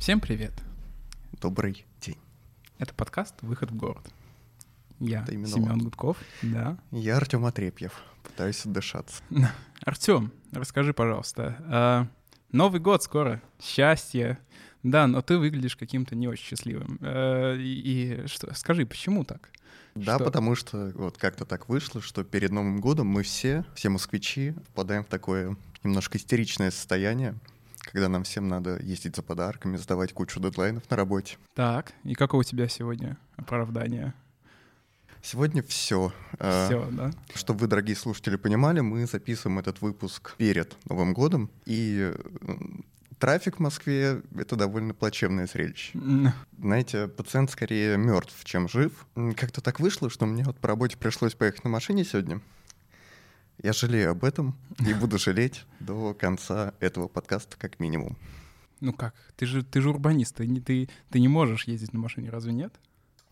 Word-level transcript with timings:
Всем 0.00 0.18
привет. 0.18 0.52
Добрый 1.40 1.84
день. 2.00 2.16
Это 2.78 2.94
подкаст 2.94 3.34
«Выход 3.42 3.70
в 3.70 3.76
город». 3.76 4.08
Я 4.98 5.22
Это 5.22 5.32
Семен 5.46 5.72
он. 5.72 5.78
Гудков. 5.80 6.16
Да. 6.42 6.78
Я 6.90 7.18
Артем 7.18 7.44
Отрепьев. 7.44 7.92
Пытаюсь 8.22 8.64
отдышаться. 8.64 9.22
Артем, 9.84 10.32
расскажи, 10.52 10.94
пожалуйста. 10.94 11.56
а, 11.68 12.06
Новый 12.50 12.80
год 12.80 13.02
скоро. 13.02 13.42
Счастье. 13.60 14.38
Да, 14.82 15.06
но 15.06 15.20
ты 15.20 15.36
выглядишь 15.36 15.76
каким-то 15.76 16.16
не 16.16 16.26
очень 16.28 16.44
счастливым. 16.46 16.98
Э, 17.02 17.56
И 17.58 18.22
и 18.24 18.26
что, 18.26 18.52
скажи, 18.54 18.86
почему 18.86 19.24
так? 19.24 19.50
Да, 19.94 20.14
Что? 20.16 20.24
потому 20.24 20.54
что 20.54 20.90
вот 20.94 21.18
как-то 21.18 21.44
так 21.44 21.68
вышло, 21.68 22.00
что 22.00 22.24
перед 22.24 22.50
Новым 22.50 22.80
годом 22.80 23.06
мы 23.08 23.22
все, 23.22 23.64
все 23.74 23.90
москвичи, 23.90 24.54
впадаем 24.70 25.04
в 25.04 25.08
такое 25.08 25.56
немножко 25.84 26.16
истеричное 26.16 26.70
состояние, 26.70 27.34
когда 27.92 28.08
нам 28.08 28.24
всем 28.24 28.48
надо 28.48 28.78
ездить 28.82 29.16
за 29.16 29.22
подарками, 29.22 29.76
сдавать 29.76 30.12
кучу 30.12 30.40
дедлайнов 30.40 30.88
на 30.90 30.96
работе. 30.96 31.36
Так, 31.54 31.92
и 32.04 32.14
какое 32.14 32.40
у 32.40 32.44
тебя 32.44 32.68
сегодня 32.68 33.16
оправдание? 33.36 34.14
Сегодня 35.22 35.62
все. 35.62 36.12
Все, 36.38 36.88
да? 36.92 37.10
Чтобы 37.34 37.60
вы, 37.60 37.66
дорогие 37.66 37.94
слушатели, 37.96 38.36
понимали, 38.36 38.80
мы 38.80 39.06
записываем 39.06 39.58
этот 39.58 39.82
выпуск 39.82 40.34
перед 40.38 40.76
Новым 40.88 41.12
годом, 41.12 41.50
и 41.66 42.14
э, 42.14 42.54
трафик 43.18 43.56
в 43.56 43.60
Москве— 43.60 44.22
это 44.34 44.56
довольно 44.56 44.94
плачевное 44.94 45.46
зрелище. 45.46 45.98
Знаете, 46.58 47.06
пациент 47.06 47.50
скорее 47.50 47.98
мертв, 47.98 48.34
чем 48.44 48.68
жив. 48.68 49.06
Как-то 49.36 49.60
так 49.60 49.78
вышло, 49.78 50.08
что 50.08 50.24
мне 50.24 50.42
вот 50.42 50.56
по 50.58 50.68
работе 50.68 50.96
пришлось 50.96 51.34
поехать 51.34 51.64
на 51.64 51.70
машине 51.70 52.04
сегодня. 52.04 52.40
Я 53.62 53.72
жалею 53.72 54.10
об 54.12 54.24
этом 54.24 54.56
и 54.78 54.94
буду 54.94 55.18
жалеть 55.24 55.64
до 55.80 56.14
конца 56.14 56.72
этого 56.80 57.08
подкаста 57.08 57.56
как 57.58 57.78
минимум. 57.80 58.16
Ну 58.80 58.92
как? 58.92 59.14
Ты 59.36 59.44
же, 59.46 59.62
ты 59.62 59.80
же 59.82 59.90
урбанист, 59.90 60.36
ты 60.36 60.46
не, 60.46 60.60
ты, 60.60 60.88
ты 61.10 61.20
не 61.20 61.28
можешь 61.28 61.64
ездить 61.64 61.92
на 61.92 61.98
машине, 61.98 62.30
разве 62.30 62.52
нет? 62.52 62.74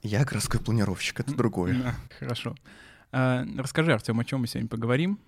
Я 0.02 0.24
городской 0.24 0.60
планировщик, 0.60 1.20
это 1.20 1.34
другое. 1.34 1.74
Да, 1.82 1.94
хорошо. 2.18 2.54
А, 3.10 3.44
расскажи, 3.56 3.92
Артем, 3.92 4.20
о 4.20 4.24
чем 4.24 4.40
мы 4.42 4.46
сегодня 4.46 4.68
поговорим? 4.68 5.18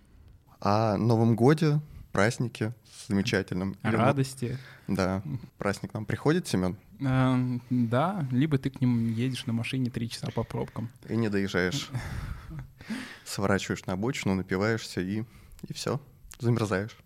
О 0.61 0.97
Новом 0.99 1.35
Годе, 1.35 1.81
празднике 2.13 2.75
замечательном. 3.11 3.77
О 3.83 3.89
Или, 3.89 3.97
радости. 3.97 4.59
Да, 4.87 5.23
праздник 5.59 5.95
нам 5.95 6.05
приходит, 6.05 6.47
Семен, 6.47 6.77
А, 7.05 7.39
да, 7.71 8.27
либо 8.31 8.59
ты 8.59 8.71
к 8.71 8.81
ним 8.81 9.13
едешь 9.13 9.47
на 9.47 9.53
машине 9.53 9.91
три 9.91 10.09
часа 10.11 10.31
по 10.31 10.45
пробкам. 10.45 10.91
и 11.09 11.17
не 11.17 11.29
доезжаешь. 11.29 11.91
Сворачиваешь 13.31 13.87
на 13.87 13.93
обочину, 13.93 14.35
напиваешься 14.35 15.01
и, 15.01 15.23
и 15.69 15.73
все, 15.73 16.01
замерзаешь. 16.41 16.97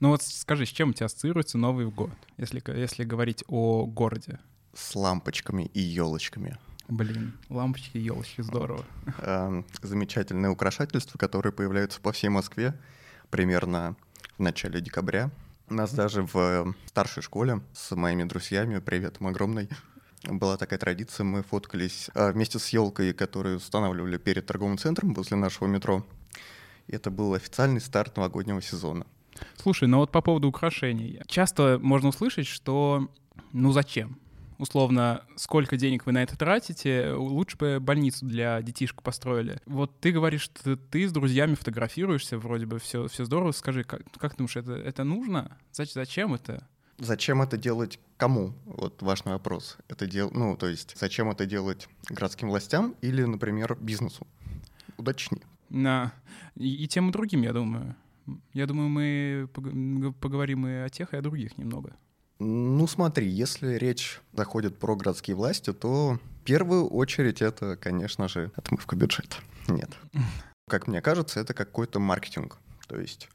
Ну 0.00 0.08
вот 0.08 0.22
скажи, 0.22 0.66
с 0.66 0.70
чем 0.70 0.90
у 0.90 0.92
тебя 0.92 1.06
ассоциируется 1.06 1.58
Новый 1.58 1.86
год, 1.86 2.10
если, 2.38 2.60
если 2.76 3.04
говорить 3.04 3.44
о 3.46 3.86
городе? 3.86 4.40
С 4.74 4.96
лампочками 4.96 5.70
и 5.74 5.78
елочками. 5.80 6.58
Блин, 6.88 7.38
лампочки, 7.50 7.98
елочки, 7.98 8.40
здорово. 8.40 8.84
э, 9.18 9.62
замечательные 9.82 10.50
украшательства, 10.50 11.18
которые 11.18 11.52
появляются 11.52 12.00
по 12.00 12.10
всей 12.10 12.30
Москве 12.30 12.74
примерно 13.30 13.94
в 14.38 14.42
начале 14.42 14.80
декабря. 14.80 15.30
У 15.68 15.74
нас 15.74 15.92
даже 15.92 16.22
в 16.22 16.74
старшей 16.86 17.22
школе 17.22 17.60
с 17.72 17.94
моими 17.94 18.24
друзьями, 18.24 18.80
привет 18.80 19.20
им 19.20 19.28
огромный, 19.28 19.68
была 20.24 20.56
такая 20.56 20.78
традиция, 20.78 21.24
мы 21.24 21.42
фоткались 21.42 22.10
э, 22.14 22.32
вместе 22.32 22.58
с 22.58 22.68
елкой, 22.70 23.12
которую 23.12 23.56
устанавливали 23.56 24.18
перед 24.18 24.46
торговым 24.46 24.78
центром 24.78 25.14
возле 25.14 25.36
нашего 25.36 25.66
метро. 25.66 26.04
И 26.86 26.94
это 26.94 27.10
был 27.10 27.34
официальный 27.34 27.80
старт 27.80 28.16
новогоднего 28.16 28.60
сезона. 28.60 29.06
Слушай, 29.56 29.88
ну 29.88 29.98
вот 29.98 30.10
по 30.10 30.20
поводу 30.20 30.48
украшений. 30.48 31.20
Часто 31.26 31.78
можно 31.80 32.08
услышать, 32.10 32.46
что 32.46 33.08
ну 33.52 33.72
зачем? 33.72 34.18
Условно, 34.58 35.24
сколько 35.36 35.78
денег 35.78 36.04
вы 36.04 36.12
на 36.12 36.22
это 36.22 36.36
тратите, 36.36 37.12
лучше 37.14 37.56
бы 37.56 37.78
больницу 37.80 38.26
для 38.26 38.60
детишек 38.60 39.00
построили. 39.02 39.58
Вот 39.64 39.98
ты 40.00 40.12
говоришь, 40.12 40.42
что 40.42 40.76
ты 40.76 41.08
с 41.08 41.12
друзьями 41.12 41.54
фотографируешься, 41.54 42.36
вроде 42.36 42.66
бы 42.66 42.78
все, 42.78 43.08
все 43.08 43.24
здорово. 43.24 43.52
Скажи, 43.52 43.84
как, 43.84 44.02
как 44.18 44.32
ты 44.32 44.36
думаешь, 44.38 44.56
это, 44.56 44.72
это 44.72 45.02
нужно? 45.04 45.56
Зач- 45.72 45.94
Зачем 45.94 46.34
это? 46.34 46.68
Зачем 47.00 47.40
это 47.40 47.56
делать 47.56 47.98
кому? 48.18 48.52
Вот 48.66 49.00
важный 49.02 49.32
вопрос. 49.32 49.78
Это 49.88 50.06
дел... 50.06 50.30
Ну, 50.32 50.56
то 50.56 50.68
есть, 50.68 50.96
зачем 50.98 51.30
это 51.30 51.46
делать 51.46 51.88
городским 52.10 52.50
властям 52.50 52.94
или, 53.00 53.24
например, 53.24 53.76
бизнесу? 53.80 54.26
Уточни. 54.98 55.40
На... 55.70 56.12
И, 56.56 56.84
и 56.84 56.86
тем 56.88 57.08
и 57.08 57.12
другим, 57.12 57.42
я 57.42 57.54
думаю. 57.54 57.96
Я 58.52 58.66
думаю, 58.66 58.90
мы 58.90 59.48
пог- 59.54 60.12
поговорим 60.20 60.66
и 60.66 60.72
о 60.72 60.88
тех, 60.90 61.14
и 61.14 61.16
о 61.16 61.22
других 61.22 61.56
немного. 61.56 61.96
Ну 62.38 62.86
смотри, 62.86 63.28
если 63.28 63.74
речь 63.74 64.20
заходит 64.32 64.78
про 64.78 64.94
городские 64.96 65.36
власти, 65.36 65.72
то 65.72 66.18
в 66.40 66.44
первую 66.44 66.86
очередь 66.86 67.42
это, 67.42 67.76
конечно 67.76 68.28
же, 68.28 68.50
отмывка 68.56 68.96
бюджета. 68.96 69.36
Нет. 69.68 69.90
Как 70.68 70.86
мне 70.86 71.00
кажется, 71.02 71.40
это 71.40 71.52
какой-то 71.52 71.98
маркетинг. 71.98 72.58
То 72.86 73.00
есть 73.00 73.28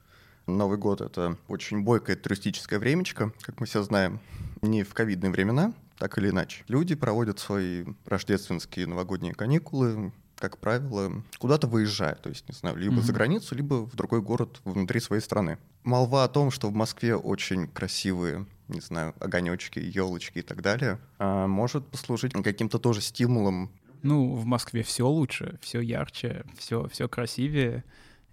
Новый 0.47 0.77
год— 0.77 1.01
это 1.01 1.37
очень 1.47 1.81
бойкое 1.81 2.15
туристическое 2.15 2.79
времечко, 2.79 3.31
как 3.41 3.59
мы 3.59 3.65
все 3.65 3.81
знаем, 3.81 4.19
не 4.61 4.83
в 4.83 4.93
ковидные 4.93 5.31
времена, 5.31 5.73
так 5.97 6.17
или 6.17 6.29
иначе. 6.29 6.63
Люди 6.67 6.93
проводят 6.95 7.39
свои 7.39 7.85
рождественские 8.05 8.85
новогодние 8.85 9.33
каникулы, 9.33 10.11
как 10.37 10.57
правило, 10.59 11.23
куда-то 11.39 11.65
выезжая, 11.67 12.15
то 12.15 12.29
есть, 12.29 12.47
не 12.47 12.53
знаю, 12.53 12.75
либо 12.75 12.97
за 13.01 13.07
Мгм. 13.11 13.13
границу, 13.15 13.55
либо 13.55 13.85
в 13.85 13.95
другой 13.95 14.21
город 14.21 14.61
внутри 14.65 14.99
своей 14.99 15.21
страны. 15.21 15.57
Молва 15.83 16.25
о 16.25 16.27
том, 16.27 16.51
что 16.51 16.69
в 16.69 16.73
Москве 16.75 17.15
очень 17.15 17.67
красивые, 17.67 18.45
не 18.67 18.81
знаю, 18.81 19.15
огонечки, 19.19 19.79
елочки 19.79 20.39
и 20.39 20.41
так 20.41 20.61
далее, 20.61 20.99
а, 21.17 21.47
может 21.47 21.87
послужить 21.87 22.33
каким-то 22.33 22.77
тоже 22.79 23.01
стимулом. 23.01 23.71
Ну, 24.03 24.35
в 24.35 24.45
Москве 24.45 24.83
все 24.83 25.07
лучше, 25.07 25.57
все 25.61 25.79
ярче, 25.79 26.43
все, 26.57 26.87
все 26.89 27.07
красивее. 27.07 27.83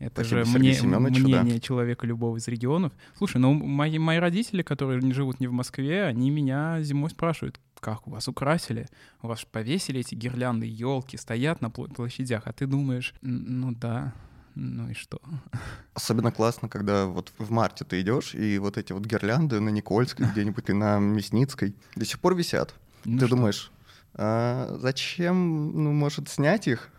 Это 0.03 0.25
Спасибо 0.25 0.45
же 0.45 0.59
мне, 0.59 0.75
Семеновичу, 0.75 1.23
да. 1.29 1.43
мнение 1.43 1.61
человека 1.61 2.07
любого 2.07 2.37
из 2.37 2.49
регионов. 2.49 2.93
Слушай, 3.17 3.37
ну 3.39 3.53
мои, 3.55 3.99
мои 3.99 4.19
родители, 4.19 4.63
которые 4.63 5.01
не 5.01 5.13
живут 5.13 5.39
не 5.39 5.47
в 5.47 5.53
Москве, 5.53 6.03
они 6.05 6.31
меня 6.31 6.83
зимой 6.83 7.11
спрашивают, 7.11 7.61
как 7.79 8.09
у 8.09 8.11
вас 8.11 8.27
украсили? 8.27 8.89
У 9.23 9.29
вас 9.29 9.45
повесили 9.45 10.01
эти 10.01 10.17
гирлянды, 10.17 10.67
елки, 10.67 11.17
стоят 11.17 11.61
на 11.61 11.67
пл- 11.67 11.93
площадях, 11.95 12.43
а 12.47 12.53
ты 12.53 12.67
думаешь, 12.67 13.15
«Н- 13.23 13.61
ну 13.61 13.73
да, 13.73 14.13
ну 14.57 14.89
и 14.89 14.95
что? 14.95 15.21
Особенно 15.95 16.33
классно, 16.33 16.69
когда 16.69 17.07
вот 17.07 17.33
в 17.39 17.51
марте 17.53 17.85
ты 17.85 18.01
идешь, 18.01 18.35
и 18.35 18.59
вот 18.59 18.79
эти 18.79 18.93
вот 18.93 19.05
гирлянды 19.07 19.61
на 19.61 19.69
Никольской 19.69 20.27
где-нибудь 20.33 20.69
и 20.69 20.73
на 20.73 20.99
Мясницкой 20.99 21.77
до 21.95 22.05
сих 22.05 22.19
пор 22.19 22.35
висят. 22.35 22.75
Ну 23.05 23.19
ты 23.21 23.27
что? 23.27 23.37
думаешь, 23.37 23.71
а 24.15 24.77
зачем, 24.81 25.85
ну, 25.85 25.93
может, 25.93 26.29
снять 26.29 26.67
их? 26.67 26.91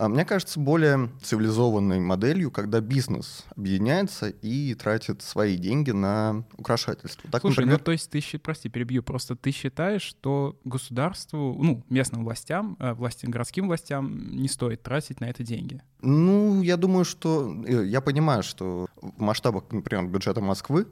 А 0.00 0.08
мне 0.08 0.24
кажется, 0.24 0.58
более 0.58 1.10
цивилизованной 1.22 2.00
моделью, 2.00 2.50
когда 2.50 2.80
бизнес 2.80 3.44
объединяется 3.54 4.30
и 4.30 4.74
тратит 4.74 5.20
свои 5.20 5.58
деньги 5.58 5.90
на 5.90 6.44
украшательство. 6.56 7.28
Так, 7.30 7.42
Слушай, 7.42 7.58
например, 7.60 7.78
ну 7.80 7.84
то 7.84 7.92
есть 7.92 8.08
ты, 8.08 8.38
прости, 8.38 8.70
перебью, 8.70 9.02
просто 9.02 9.36
ты 9.36 9.50
считаешь, 9.50 10.00
что 10.00 10.58
государству, 10.64 11.54
ну, 11.62 11.84
местным 11.90 12.24
властям, 12.24 12.78
э, 12.80 12.94
властям, 12.94 13.30
городским 13.30 13.66
властям 13.66 14.34
не 14.34 14.48
стоит 14.48 14.82
тратить 14.82 15.20
на 15.20 15.26
это 15.26 15.42
деньги? 15.42 15.82
Ну, 16.00 16.62
я 16.62 16.78
думаю, 16.78 17.04
что... 17.04 17.54
э, 17.66 17.84
Я 17.84 18.00
понимаю, 18.00 18.42
что 18.42 18.86
в 19.02 19.20
масштабах, 19.20 19.64
например, 19.70 20.06
бюджета 20.06 20.40
Москвы, 20.40 20.86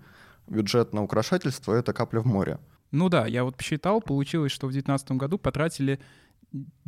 бюджет 0.46 0.92
на 0.92 1.02
украшательство— 1.02 1.72
это 1.74 1.94
капля 1.94 2.20
в 2.20 2.26
море. 2.26 2.58
Ну 2.90 3.08
да, 3.08 3.26
я 3.26 3.44
вот 3.44 3.56
посчитал, 3.56 4.00
получилось, 4.02 4.52
что 4.52 4.66
в 4.66 4.70
2019 4.72 5.12
году 5.12 5.38
потратили 5.38 5.98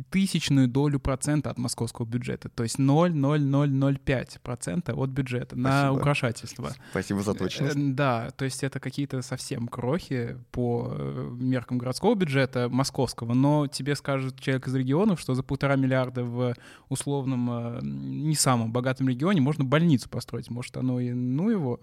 тысячную 0.09 0.67
долю 0.67 0.99
процента 0.99 1.51
от 1.51 1.57
московского 1.57 2.05
бюджета, 2.05 2.49
то 2.49 2.63
есть 2.63 2.79
0,0005% 2.79 4.93
от 4.93 5.09
бюджета 5.09 5.55
на 5.55 5.81
Спасибо. 5.81 5.99
украшательство. 5.99 6.73
Спасибо 6.91 7.21
за 7.21 7.31
Э, 7.31 7.35
точность. 7.35 7.95
Да, 7.95 8.31
то 8.31 8.45
есть 8.45 8.63
это 8.63 8.79
какие-то 8.79 9.21
совсем 9.21 9.67
крохи 9.67 10.37
по 10.51 10.87
э, 10.91 11.29
меркам 11.33 11.77
городского 11.77 12.15
бюджета 12.15 12.69
московского, 12.69 13.33
но 13.33 13.67
тебе 13.67 13.95
скажет 13.95 14.39
человек 14.39 14.67
из 14.67 14.75
регионов, 14.75 15.19
что 15.19 15.35
за 15.35 15.43
полтора 15.43 15.75
миллиарда 15.75 16.23
в 16.23 16.55
условном 16.89 17.49
э, 17.51 17.79
не 17.83 18.35
самом 18.35 18.71
богатом 18.71 19.09
регионе 19.09 19.41
можно 19.41 19.63
больницу 19.63 20.09
построить. 20.09 20.49
Может, 20.49 20.77
оно 20.77 20.99
и 20.99 21.11
ну 21.11 21.49
его? 21.49 21.79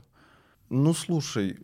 Ну, 0.70 0.92
слушай, 0.92 1.56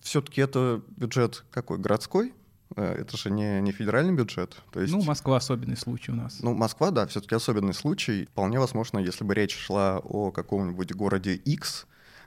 все-таки 0.00 0.40
это 0.40 0.80
бюджет 0.96 1.44
какой? 1.50 1.78
Городской? 1.78 2.32
Э, 2.76 2.94
Это 3.00 3.16
же 3.16 3.30
не, 3.30 3.60
не 3.60 3.72
федеральный 3.72 4.14
бюджет. 4.14 4.56
То 4.72 4.80
есть, 4.80 4.92
Ну, 4.92 5.02
Москва 5.02 5.36
особенный 5.36 5.76
случай 5.76 6.12
у 6.12 6.14
нас. 6.14 6.38
ну, 6.42 6.54
Москва, 6.54 6.90
да, 6.90 7.06
все-таки 7.06 7.34
особенный 7.34 7.74
случай. 7.74 8.26
Вполне 8.26 8.58
возможно, 8.58 8.98
если 8.98 9.24
бы 9.24 9.34
речь 9.34 9.56
шла 9.56 9.98
о 9.98 10.30
каком-нибудь 10.30 10.92
городе 10.94 11.34
X, 11.34 11.86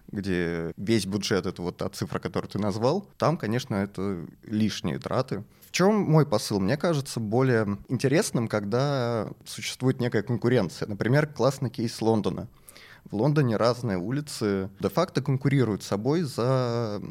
где 0.09 0.71
весь 0.77 1.05
бюджет— 1.05 1.45
это 1.47 1.61
вот 1.61 1.77
та 1.77 1.89
цифра, 1.89 2.19
которую 2.19 2.49
ты 2.49 2.59
назвал, 2.59 3.09
там, 3.17 3.37
конечно, 3.37 3.75
это 3.75 4.25
лишние 4.43 4.99
траты. 4.99 5.43
В 5.67 5.71
чем 5.73 5.95
мой 5.95 6.25
посыл? 6.25 6.61
Мне 6.61 6.77
кажется 6.77 7.19
более 7.19 7.77
интересным, 7.89 8.47
когда 8.47 9.27
существует 9.45 9.99
некая 9.99 10.23
конкуренция. 10.23 10.87
Например, 10.87 11.27
классный 11.27 11.69
кейс 11.69 12.01
Лондона. 12.01 12.47
В 13.11 13.15
Лондоне 13.15 13.57
разные 13.57 13.97
улицы 13.97 14.69
де-факто 14.79 15.21
конкурируют 15.21 15.83
с 15.83 15.87
собой 15.87 16.21
за 16.23 17.01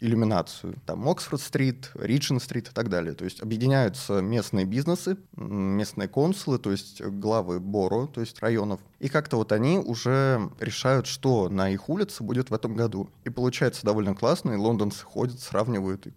иллюминацию. 0.00 0.76
Там 0.86 1.08
Оксфорд-стрит, 1.08 1.90
Риджин-стрит 1.94 2.68
и 2.68 2.72
так 2.72 2.88
далее. 2.88 3.14
То 3.14 3.24
есть 3.24 3.42
объединяются 3.42 4.20
местные 4.20 4.64
бизнесы, 4.64 5.16
местные 5.36 6.08
консулы, 6.08 6.58
то 6.58 6.70
есть 6.70 7.02
главы 7.02 7.60
Боро, 7.60 8.06
то 8.06 8.20
есть 8.20 8.40
районов. 8.40 8.80
И 9.00 9.08
как-то 9.08 9.36
вот 9.36 9.52
они 9.52 9.78
уже 9.78 10.50
решают, 10.60 11.06
что 11.06 11.48
на 11.48 11.70
их 11.70 11.88
улице 11.88 12.22
будет 12.22 12.50
в 12.50 12.54
этом 12.54 12.74
году. 12.74 13.10
И 13.24 13.30
получается 13.30 13.84
довольно 13.84 14.14
классно, 14.14 14.52
и 14.52 14.56
лондонцы 14.56 15.04
ходят, 15.04 15.40
сравнивают 15.40 16.06
и 16.06 16.12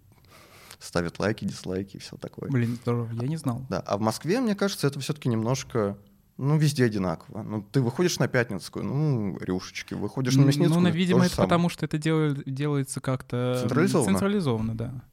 ставят 0.78 1.18
лайки, 1.18 1.44
дизлайки 1.44 1.96
и 1.96 2.00
все 2.00 2.16
такое. 2.16 2.50
Блин, 2.50 2.78
здорово, 2.82 3.08
я 3.12 3.28
не 3.28 3.36
знал. 3.36 3.64
Да, 3.68 3.80
а 3.80 3.96
в 3.96 4.00
Москве, 4.00 4.40
мне 4.40 4.54
кажется, 4.54 4.86
это 4.86 4.98
все-таки 5.00 5.28
немножко 5.28 5.96
ну, 6.38 6.56
везде 6.56 6.84
одинаково. 6.84 7.42
Ну, 7.42 7.62
ты 7.62 7.80
выходишь 7.80 8.18
на 8.18 8.28
Пятницкую, 8.28 8.84
ну, 8.84 9.38
рюшечки, 9.38 9.94
выходишь 9.94 10.34
на 10.34 10.42
Мясницкую, 10.42 10.80
Ну, 10.80 10.90
видимо, 10.90 11.24
это 11.24 11.34
самое. 11.34 11.48
потому, 11.48 11.68
что 11.68 11.84
это 11.84 11.98
делает, 11.98 12.42
делается 12.46 13.00
как-то... 13.00 13.58
Централизованно. 13.60 14.12
Централизованно, 14.12 14.74
да. 14.76 15.04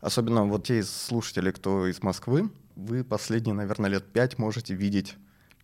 Особенно 0.00 0.44
вот 0.44 0.64
те 0.64 0.78
из 0.78 0.90
слушателей, 0.90 1.52
кто 1.52 1.86
из 1.88 2.02
Москвы, 2.02 2.50
вы 2.76 3.02
последние, 3.02 3.54
наверное, 3.54 3.90
лет 3.90 4.06
пять 4.12 4.38
можете 4.38 4.74
видеть 4.74 5.16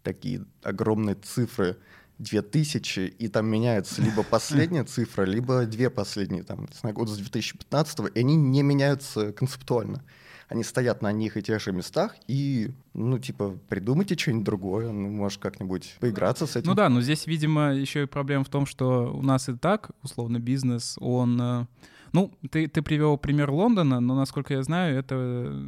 такие 0.03 0.45
огромные 0.63 1.15
цифры 1.15 1.77
2000, 2.19 3.01
и 3.19 3.29
там 3.29 3.47
меняется 3.47 4.03
либо 4.03 4.23
последняя 4.23 4.85
цифра, 4.85 5.25
либо 5.25 5.65
две 5.67 5.91
последние, 5.91 6.43
там, 6.43 6.69
с 6.73 6.83
года 6.93 7.13
с 7.13 7.17
2015, 7.17 8.01
и 8.15 8.19
они 8.19 8.37
не 8.37 8.63
меняются 8.63 9.33
концептуально 9.33 10.03
они 10.49 10.65
стоят 10.65 11.03
на 11.03 11.13
них 11.13 11.37
и 11.37 11.43
тех 11.43 11.61
же 11.61 11.73
местах, 11.73 12.15
и, 12.29 12.71
ну, 12.93 13.19
типа, 13.19 13.59
придумайте 13.69 14.17
что-нибудь 14.17 14.45
другое, 14.45 14.91
ну, 14.93 15.09
может, 15.09 15.41
как-нибудь 15.41 15.97
поиграться 16.01 16.47
с 16.47 16.57
этим. 16.57 16.71
Ну 16.71 16.75
да, 16.75 16.89
но 16.89 17.01
здесь, 17.01 17.27
видимо, 17.27 17.75
еще 17.75 18.03
и 18.03 18.07
проблема 18.07 18.45
в 18.45 18.49
том, 18.49 18.67
что 18.67 19.13
у 19.15 19.23
нас 19.23 19.49
и 19.49 19.55
так, 19.55 19.91
условно, 20.03 20.39
бизнес, 20.39 20.97
он 21.01 21.41
э, 21.41 21.67
ну, 22.15 22.33
ты, 22.49 22.69
ты 22.69 22.81
привел 22.81 23.19
пример 23.19 23.51
Лондона, 23.51 23.99
но, 23.99 24.15
насколько 24.15 24.55
я 24.55 24.63
знаю, 24.63 24.97
это 24.97 25.15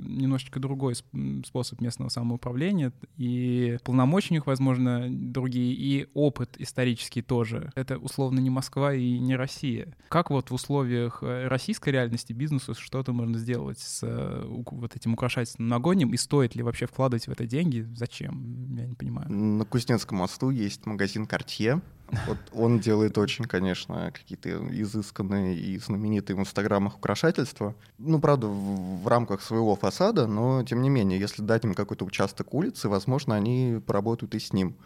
немножечко 0.06 0.60
другой 0.60 0.94
способ 0.94 1.80
местного 1.80 2.08
самоуправления, 2.08 2.92
и 3.16 3.78
полномочия 3.82 4.30
у 4.30 4.34
них, 4.34 4.46
возможно, 4.46 5.08
другие, 5.10 5.74
и 5.74 6.08
опыт 6.14 6.54
исторический 6.58 7.20
тоже. 7.20 7.72
Это, 7.74 7.98
условно, 7.98 8.38
не 8.38 8.48
Москва 8.48 8.94
и 8.94 9.18
не 9.18 9.34
Россия. 9.34 9.96
Как 10.08 10.30
вот 10.30 10.50
в 10.50 10.54
условиях 10.54 11.18
э, 11.22 11.48
российской 11.48 11.88
реальности 11.88 12.32
бизнесу 12.32 12.74
что-то 12.74 13.12
можно 13.12 13.38
сделать 13.38 13.80
с 13.80 14.04
э, 14.04 14.44
вот 14.46 14.94
этим 14.94 15.14
украшательным 15.14 15.68
нагонем, 15.68 16.14
и 16.14 16.16
стоит 16.16 16.54
ли 16.54 16.62
вообще 16.62 16.86
вкладывать 16.86 17.26
в 17.26 17.32
это 17.32 17.44
деньги? 17.44 17.88
Зачем? 17.96 18.76
Я 18.76 18.86
не 18.86 18.94
понимаю. 18.94 19.28
На 19.32 19.64
Кузнецком 19.64 20.18
мосту 20.18 20.50
есть 20.50 20.86
магазин 20.86 21.26
«Картье», 21.26 21.82
вот 22.26 22.38
он 22.52 22.78
делает 22.78 23.18
очень, 23.18 23.46
конечно, 23.46 24.12
какие-то 24.12 24.48
изысканные 24.70 25.56
и 25.56 25.78
знаменитые 25.78 26.36
в 26.36 26.40
инстаграмах 26.40 26.96
украшательства. 26.96 27.74
Ну, 27.98 28.20
правда, 28.20 28.46
в, 28.46 29.02
в 29.02 29.08
рамках 29.08 29.42
своего 29.42 29.74
фасада, 29.74 30.26
но 30.26 30.62
тем 30.62 30.82
не 30.82 30.88
менее, 30.88 31.18
если 31.18 31.42
дать 31.42 31.64
им 31.64 31.74
какой-то 31.74 32.04
участок 32.04 32.54
улицы, 32.54 32.88
возможно, 32.88 33.34
они 33.34 33.80
поработают 33.84 34.34
и 34.34 34.38
с 34.38 34.52
ним. 34.52 34.76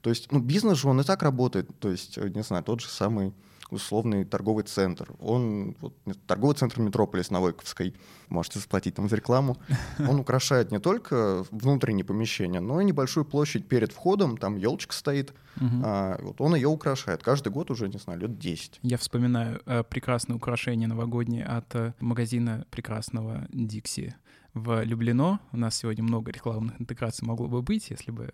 То 0.00 0.10
есть, 0.10 0.30
ну, 0.32 0.40
бизнес 0.40 0.78
же 0.78 0.88
он 0.88 1.00
и 1.00 1.04
так 1.04 1.22
работает. 1.22 1.68
То 1.78 1.90
есть, 1.90 2.16
не 2.16 2.42
знаю, 2.42 2.62
тот 2.64 2.80
же 2.80 2.88
самый 2.88 3.32
условный 3.70 4.24
торговый 4.24 4.64
центр. 4.64 5.12
Он, 5.20 5.76
вот, 5.80 5.94
торговый 6.26 6.54
центр 6.54 6.80
Метрополис 6.80 7.30
на 7.30 7.40
Войковской, 7.40 7.94
можете 8.28 8.58
заплатить 8.58 8.94
там 8.94 9.08
за 9.08 9.16
рекламу, 9.16 9.56
он 9.98 10.20
украшает 10.20 10.70
не 10.72 10.78
только 10.78 11.44
внутренние 11.50 12.04
помещения, 12.04 12.60
но 12.60 12.80
и 12.80 12.84
небольшую 12.84 13.24
площадь 13.24 13.68
перед 13.68 13.92
входом, 13.92 14.36
там 14.36 14.56
елочка 14.56 14.94
стоит, 14.94 15.34
а, 15.82 16.18
вот 16.22 16.40
он 16.40 16.54
ее 16.54 16.68
украшает. 16.68 17.22
Каждый 17.22 17.50
год 17.50 17.70
уже, 17.70 17.88
не 17.88 17.98
знаю, 17.98 18.20
лет 18.20 18.38
10. 18.38 18.80
Я 18.82 18.98
вспоминаю 18.98 19.60
э, 19.64 19.82
прекрасное 19.84 20.36
украшение 20.36 20.88
новогоднее 20.88 21.44
от 21.44 21.74
э, 21.74 21.94
магазина 22.00 22.66
прекрасного 22.70 23.46
Дикси 23.50 24.14
в 24.56 24.82
Люблино. 24.84 25.38
У 25.52 25.58
нас 25.58 25.76
сегодня 25.76 26.02
много 26.02 26.32
рекламных 26.32 26.80
интеграций 26.80 27.28
могло 27.28 27.46
бы 27.46 27.60
быть, 27.60 27.90
если 27.90 28.10
бы 28.10 28.32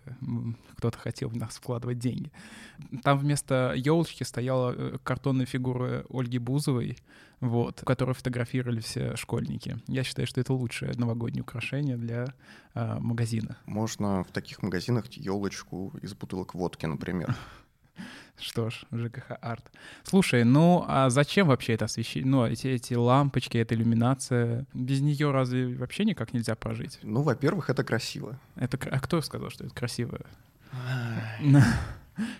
кто-то 0.77 0.97
хотел 0.97 1.27
в 1.27 1.35
нас 1.35 1.57
вкладывать 1.57 1.99
деньги. 1.99 2.31
Там 3.03 3.19
вместо 3.19 3.73
елочки 3.75 4.23
стояла 4.23 4.73
э, 4.73 4.97
картонная 5.03 5.45
фигура 5.45 6.05
Ольги 6.09 6.37
Бузовой, 6.37 6.97
вот, 7.41 7.83
которую 7.85 8.15
фотографировали 8.15 8.79
все 8.79 9.17
школьники. 9.17 9.79
Я 9.87 10.03
считаю, 10.05 10.25
что 10.25 10.39
это 10.39 10.53
лучшее 10.53 10.93
новогоднее 10.95 11.43
украшение 11.43 11.97
для 11.97 12.33
э, 12.73 12.99
магазина. 12.99 13.57
Можно 13.65 14.23
в 14.23 14.31
таких 14.31 14.63
магазинах 14.63 15.11
елочку 15.11 15.91
из 16.01 16.13
бутылок 16.13 16.53
водки, 16.55 16.85
например. 16.85 17.35
Что 18.39 18.69
ж, 18.69 18.83
ЖКХ 18.91 19.37
арт. 19.41 19.71
Слушай, 20.03 20.43
ну 20.43 20.83
а 20.87 21.09
зачем 21.09 21.47
вообще 21.47 21.73
это 21.73 21.85
освещение? 21.85 22.29
Ну, 22.29 22.45
эти, 22.45 22.67
эти 22.67 22.93
лампочки, 22.93 23.57
эта 23.57 23.75
иллюминация. 23.75 24.65
Без 24.73 25.01
нее 25.01 25.31
разве 25.31 25.75
вообще 25.75 26.03
никак 26.03 26.33
нельзя 26.33 26.55
прожить? 26.55 26.99
Ну, 27.03 27.21
во-первых, 27.21 27.69
это 27.69 27.83
красиво. 27.83 28.39
Это, 28.55 28.77
а 28.89 28.99
кто 28.99 29.21
сказал, 29.21 29.49
что 29.49 29.65
это 29.65 29.73
красиво? 29.73 30.19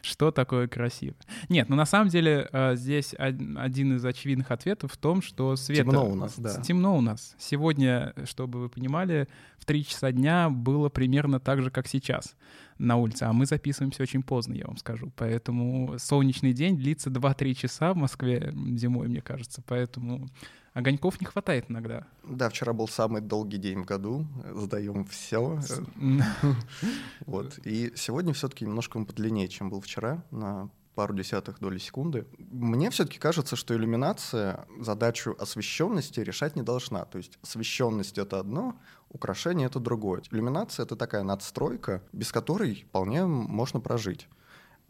Что 0.02 0.32
такое 0.32 0.68
красиво? 0.68 1.16
Нет, 1.50 1.68
ну 1.68 1.76
на 1.76 1.86
самом 1.86 2.10
деле 2.10 2.48
э, 2.52 2.76
здесь 2.76 3.16
один 3.18 3.96
из 3.96 4.06
очевидных 4.06 4.52
ответов 4.52 4.94
в 4.94 4.98
том, 4.98 5.22
что 5.22 5.56
света... 5.56 5.84
Темно 5.84 6.10
у 6.10 6.16
нас, 6.16 6.36
да. 6.38 6.62
Темно 6.62 6.96
у 6.96 7.02
нас. 7.02 7.36
Сегодня, 7.40 8.14
чтобы 8.26 8.60
вы 8.60 8.70
понимали, 8.70 9.28
в 9.58 9.66
3 9.66 9.86
часа 9.86 10.12
дня 10.12 10.50
было 10.50 10.90
примерно 10.90 11.40
так 11.40 11.62
же, 11.64 11.72
как 11.72 11.88
сейчас 11.88 12.36
на 12.78 12.98
улице, 12.98 13.24
а 13.24 13.34
мы 13.34 13.46
записываемся 13.46 14.04
очень 14.04 14.24
поздно, 14.24 14.54
я 14.54 14.66
вам 14.66 14.78
скажу. 14.78 15.12
Поэтому 15.16 15.96
солнечный 16.00 16.54
день 16.54 16.78
длится 16.78 17.10
2-3 17.10 17.54
часа 17.54 17.94
в 17.94 17.98
Москве 17.98 18.54
зимой, 18.76 19.08
мне 19.08 19.22
кажется. 19.22 19.62
Поэтому 19.66 20.30
огоньков 20.74 21.20
не 21.22 21.26
хватает 21.26 21.66
иногда. 21.70 22.06
Да, 22.24 22.50
вчера 22.50 22.74
был 22.74 22.88
самый 22.88 23.22
долгий 23.22 23.58
день 23.58 23.82
в 23.82 23.86
году, 23.86 24.28
сдаем 24.54 25.06
все. 25.06 25.60
Вот. 27.26 27.60
И 27.64 27.94
сегодня 27.96 28.34
все-таки 28.34 28.66
немножко 28.66 28.98
он 28.98 29.06
подлиннее, 29.06 29.48
чем 29.48 29.70
был 29.70 29.82
вчера, 29.82 30.24
на 30.32 30.70
пару 30.96 31.16
десятых 31.16 31.60
доли 31.60 31.80
секунды. 31.80 32.26
Мне 32.38 32.90
все-таки 32.90 33.20
кажется, 33.20 33.56
что 33.56 33.76
иллюминация 33.76 34.66
задачу 34.80 35.36
освещенности 35.40 36.20
решать 36.20 36.56
не 36.56 36.62
должна. 36.62 37.06
То 37.06 37.18
есть 37.18 37.40
освещенность 37.42 38.18
это 38.18 38.40
одно, 38.40 38.78
украшение 39.14 39.68
это 39.68 39.80
другое. 39.80 40.24
Иллюминация 40.32 40.84
это 40.84 40.96
такая 40.96 41.24
надстройка, 41.24 42.02
без 42.12 42.32
которой 42.32 42.86
вполне 42.90 43.26
можно 43.26 43.80
прожить. 43.80 44.28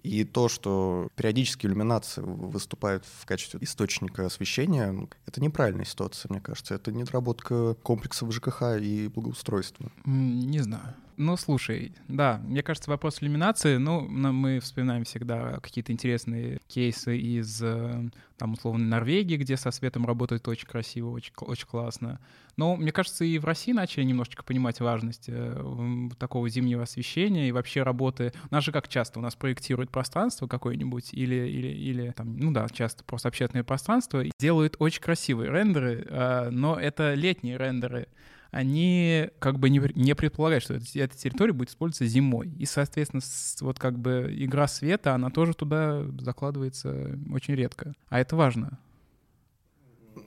И 0.01 0.25
то, 0.25 0.49
что 0.49 1.07
периодически 1.15 1.65
иллюминация 1.65 2.25
выступает 2.25 3.05
в 3.05 3.25
качестве 3.25 3.59
источника 3.61 4.25
освещения, 4.25 5.07
это 5.25 5.41
неправильная 5.41 5.85
ситуация, 5.85 6.29
мне 6.29 6.41
кажется. 6.41 6.75
Это 6.75 6.91
недоработка 6.91 7.75
комплексов 7.75 8.33
ЖКХ 8.33 8.77
и 8.81 9.07
благоустройства. 9.07 9.89
Не 10.05 10.59
знаю. 10.59 10.95
Ну, 11.17 11.37
слушай, 11.37 11.93
да, 12.07 12.41
мне 12.43 12.63
кажется, 12.63 12.89
вопрос 12.89 13.21
иллюминации, 13.21 13.77
ну, 13.77 14.01
мы 14.01 14.59
вспоминаем 14.59 15.03
всегда 15.03 15.59
какие-то 15.59 15.91
интересные 15.91 16.59
кейсы 16.67 17.17
из, 17.17 17.61
э, 17.61 18.09
там, 18.37 18.53
условно, 18.53 18.85
Норвегии, 18.85 19.37
где 19.37 19.55
со 19.57 19.71
светом 19.71 20.05
работает 20.05 20.47
очень 20.47 20.67
красиво, 20.67 21.09
очень, 21.11 21.33
очень 21.37 21.67
классно. 21.67 22.19
Но, 22.57 22.75
мне 22.75 22.91
кажется, 22.91 23.25
и 23.25 23.37
в 23.37 23.45
России 23.45 23.73
начали 23.73 24.03
немножечко 24.03 24.43
понимать 24.43 24.79
важность 24.79 25.25
э, 25.27 26.09
такого 26.17 26.49
зимнего 26.49 26.83
освещения 26.83 27.47
и 27.47 27.51
вообще 27.51 27.83
работы. 27.83 28.33
У 28.49 28.53
нас 28.53 28.63
же 28.63 28.71
как 28.71 28.87
часто, 28.87 29.19
у 29.19 29.21
нас 29.21 29.35
проектируют 29.35 29.91
пространство 29.91 30.47
какое-нибудь 30.47 31.13
или, 31.13 31.47
или, 31.47 31.67
или 31.67 32.11
там, 32.11 32.37
ну 32.37 32.51
да, 32.51 32.67
часто 32.69 33.03
просто 33.03 33.27
общественное 33.27 33.63
пространство, 33.63 34.23
и 34.23 34.31
делают 34.39 34.77
очень 34.79 35.01
красивые 35.01 35.51
рендеры, 35.51 36.05
э, 36.09 36.49
но 36.49 36.79
это 36.79 37.13
летние 37.13 37.57
рендеры, 37.57 38.07
они 38.53 39.29
как 39.39 39.57
бы 39.57 39.69
не, 39.69 39.81
не 39.95 40.13
предполагают, 40.13 40.63
что 40.63 40.75
эта 40.75 41.17
территория 41.17 41.53
будет 41.53 41.69
использоваться 41.69 42.05
зимой. 42.05 42.49
И, 42.59 42.65
соответственно, 42.65 43.21
вот 43.61 43.79
как 43.79 43.97
бы 43.97 44.31
игра 44.31 44.67
света, 44.67 45.15
она 45.15 45.31
тоже 45.31 45.55
туда 45.55 46.05
закладывается 46.19 47.17
очень 47.31 47.55
редко. 47.55 47.95
А 48.09 48.19
это 48.19 48.35
важно. 48.35 48.77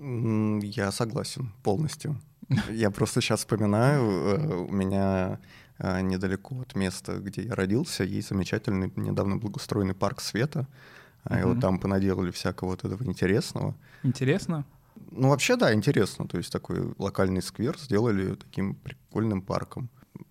Я 0.01 0.91
согласен 0.91 1.53
полностью. 1.63 2.21
Я 2.71 2.91
просто 2.91 3.21
сейчас 3.21 3.41
вспоминаю, 3.41 4.03
э, 4.03 4.55
у 4.57 4.73
меня 4.73 5.39
э, 5.79 6.01
недалеко 6.01 6.61
от 6.61 6.75
места, 6.75 7.19
где 7.19 7.43
я 7.43 7.55
родился, 7.55 8.03
есть 8.03 8.29
замечательный, 8.29 8.93
недавно 8.97 9.37
благоустроенный 9.37 9.95
парк 9.95 10.21
света. 10.21 10.67
И 11.29 11.43
вот 11.43 11.61
там 11.61 11.81
понаделали 11.81 12.31
всякого 12.31 12.71
вот 12.71 12.85
этого 12.85 13.03
интересного. 13.03 13.75
Интересно? 14.05 14.65
Ну, 15.11 15.29
вообще, 15.29 15.57
да, 15.57 15.73
интересно. 15.73 16.27
То 16.27 16.39
есть 16.39 16.53
такой 16.53 16.95
локальный 16.99 17.43
сквер 17.43 17.79
сделали 17.79 18.35
таким 18.35 18.75
прикольным 18.75 19.43
парком. 19.43 19.89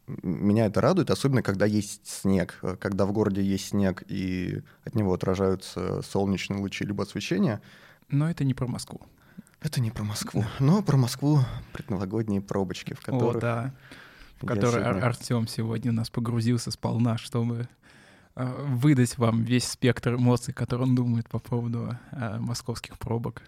Меня 0.07 0.65
это 0.67 0.81
радует, 0.81 1.09
особенно 1.09 1.41
когда 1.41 1.65
есть 1.65 2.07
снег. 2.07 2.59
Когда 2.79 3.05
в 3.05 3.11
городе 3.11 3.41
есть 3.41 3.69
снег, 3.69 4.03
и 4.07 4.61
от 4.83 4.95
него 4.95 5.13
отражаются 5.13 6.01
солнечные 6.01 6.59
лучи 6.59 6.85
либо 6.85 7.03
освещение. 7.03 7.61
Но 8.09 8.29
это 8.29 8.43
не 8.43 8.53
про 8.53 8.67
Москву. 8.67 9.01
Это 9.61 9.81
не 9.81 9.89
про 9.89 10.03
Москву. 10.03 10.45
Но 10.59 10.83
про 10.83 10.97
Москву 10.97 11.39
предновогодние 11.73 12.41
пробочки, 12.41 12.93
в 12.93 13.01
которых... 13.01 13.37
О, 13.37 13.39
да. 13.39 13.73
В 14.39 14.45
которые 14.45 14.83
сегодня... 14.83 15.05
Артем 15.05 15.47
сегодня 15.47 15.91
нас 15.91 16.09
погрузился 16.09 16.69
сполна, 16.69 17.17
чтобы 17.17 17.67
э, 18.35 18.65
выдать 18.67 19.17
вам 19.17 19.43
весь 19.43 19.65
спектр 19.65 20.15
эмоций, 20.15 20.53
который 20.53 20.83
он 20.83 20.93
думает 20.93 21.29
по 21.29 21.39
поводу 21.39 21.97
э, 22.11 22.37
московских 22.39 22.99
пробок. 22.99 23.41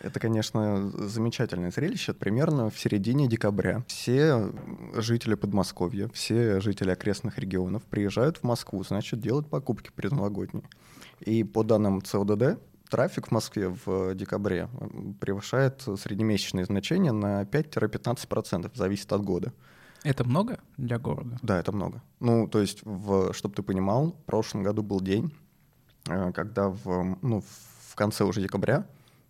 Это, 0.00 0.18
конечно, 0.18 0.90
замечательное 1.08 1.70
зрелище. 1.70 2.14
Примерно 2.14 2.70
в 2.70 2.78
середине 2.78 3.28
декабря 3.28 3.84
все 3.86 4.50
жители 4.94 5.34
Подмосковья, 5.34 6.08
все 6.08 6.60
жители 6.60 6.90
окрестных 6.90 7.38
регионов 7.38 7.82
приезжают 7.84 8.38
в 8.38 8.44
Москву, 8.44 8.82
значит, 8.82 9.20
делать 9.20 9.46
покупки 9.46 9.90
предновогодние. 9.94 10.64
И 11.20 11.44
по 11.44 11.62
данным 11.62 12.02
ЦОДД, 12.02 12.58
трафик 12.88 13.28
в 13.28 13.30
Москве 13.30 13.68
в 13.84 14.14
декабре 14.14 14.68
превышает 15.20 15.82
среднемесячные 15.82 16.64
значения 16.64 17.12
на 17.12 17.42
5-15%, 17.42 18.70
зависит 18.74 19.12
от 19.12 19.22
года. 19.22 19.52
Это 20.02 20.24
много 20.24 20.60
для 20.78 20.98
города? 20.98 21.38
Да, 21.42 21.58
это 21.60 21.72
много. 21.72 22.02
Ну, 22.20 22.48
то 22.48 22.60
есть, 22.60 22.80
в, 22.84 23.34
чтобы 23.34 23.54
ты 23.54 23.62
понимал, 23.62 24.12
в 24.12 24.24
прошлом 24.24 24.62
году 24.62 24.82
был 24.82 25.02
день, 25.02 25.30
э, 26.08 26.32
когда 26.32 26.70
в, 26.70 27.18
ну, 27.20 27.42
в 27.90 27.94
конце 27.94 28.24
уже 28.24 28.40
декабря 28.40 28.86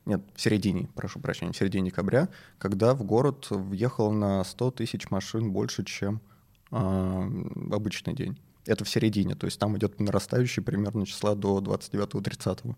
нет, 0.06 0.22
в 0.34 0.40
середине, 0.40 0.88
прошу 0.94 1.20
прощения, 1.20 1.52
в 1.52 1.56
середине 1.56 1.90
декабря, 1.90 2.28
когда 2.58 2.94
в 2.94 3.04
город 3.04 3.48
въехало 3.50 4.12
на 4.12 4.44
100 4.44 4.70
тысяч 4.72 5.10
машин 5.10 5.52
больше, 5.52 5.84
чем 5.84 6.20
э, 6.70 7.30
обычный 7.70 8.14
день. 8.14 8.38
Это 8.66 8.84
в 8.84 8.88
середине, 8.88 9.34
то 9.34 9.46
есть 9.46 9.58
там 9.58 9.76
идет 9.76 10.00
нарастающий 10.00 10.62
примерно 10.62 11.06
числа 11.06 11.34
до 11.34 11.58
29-30. 11.58 12.74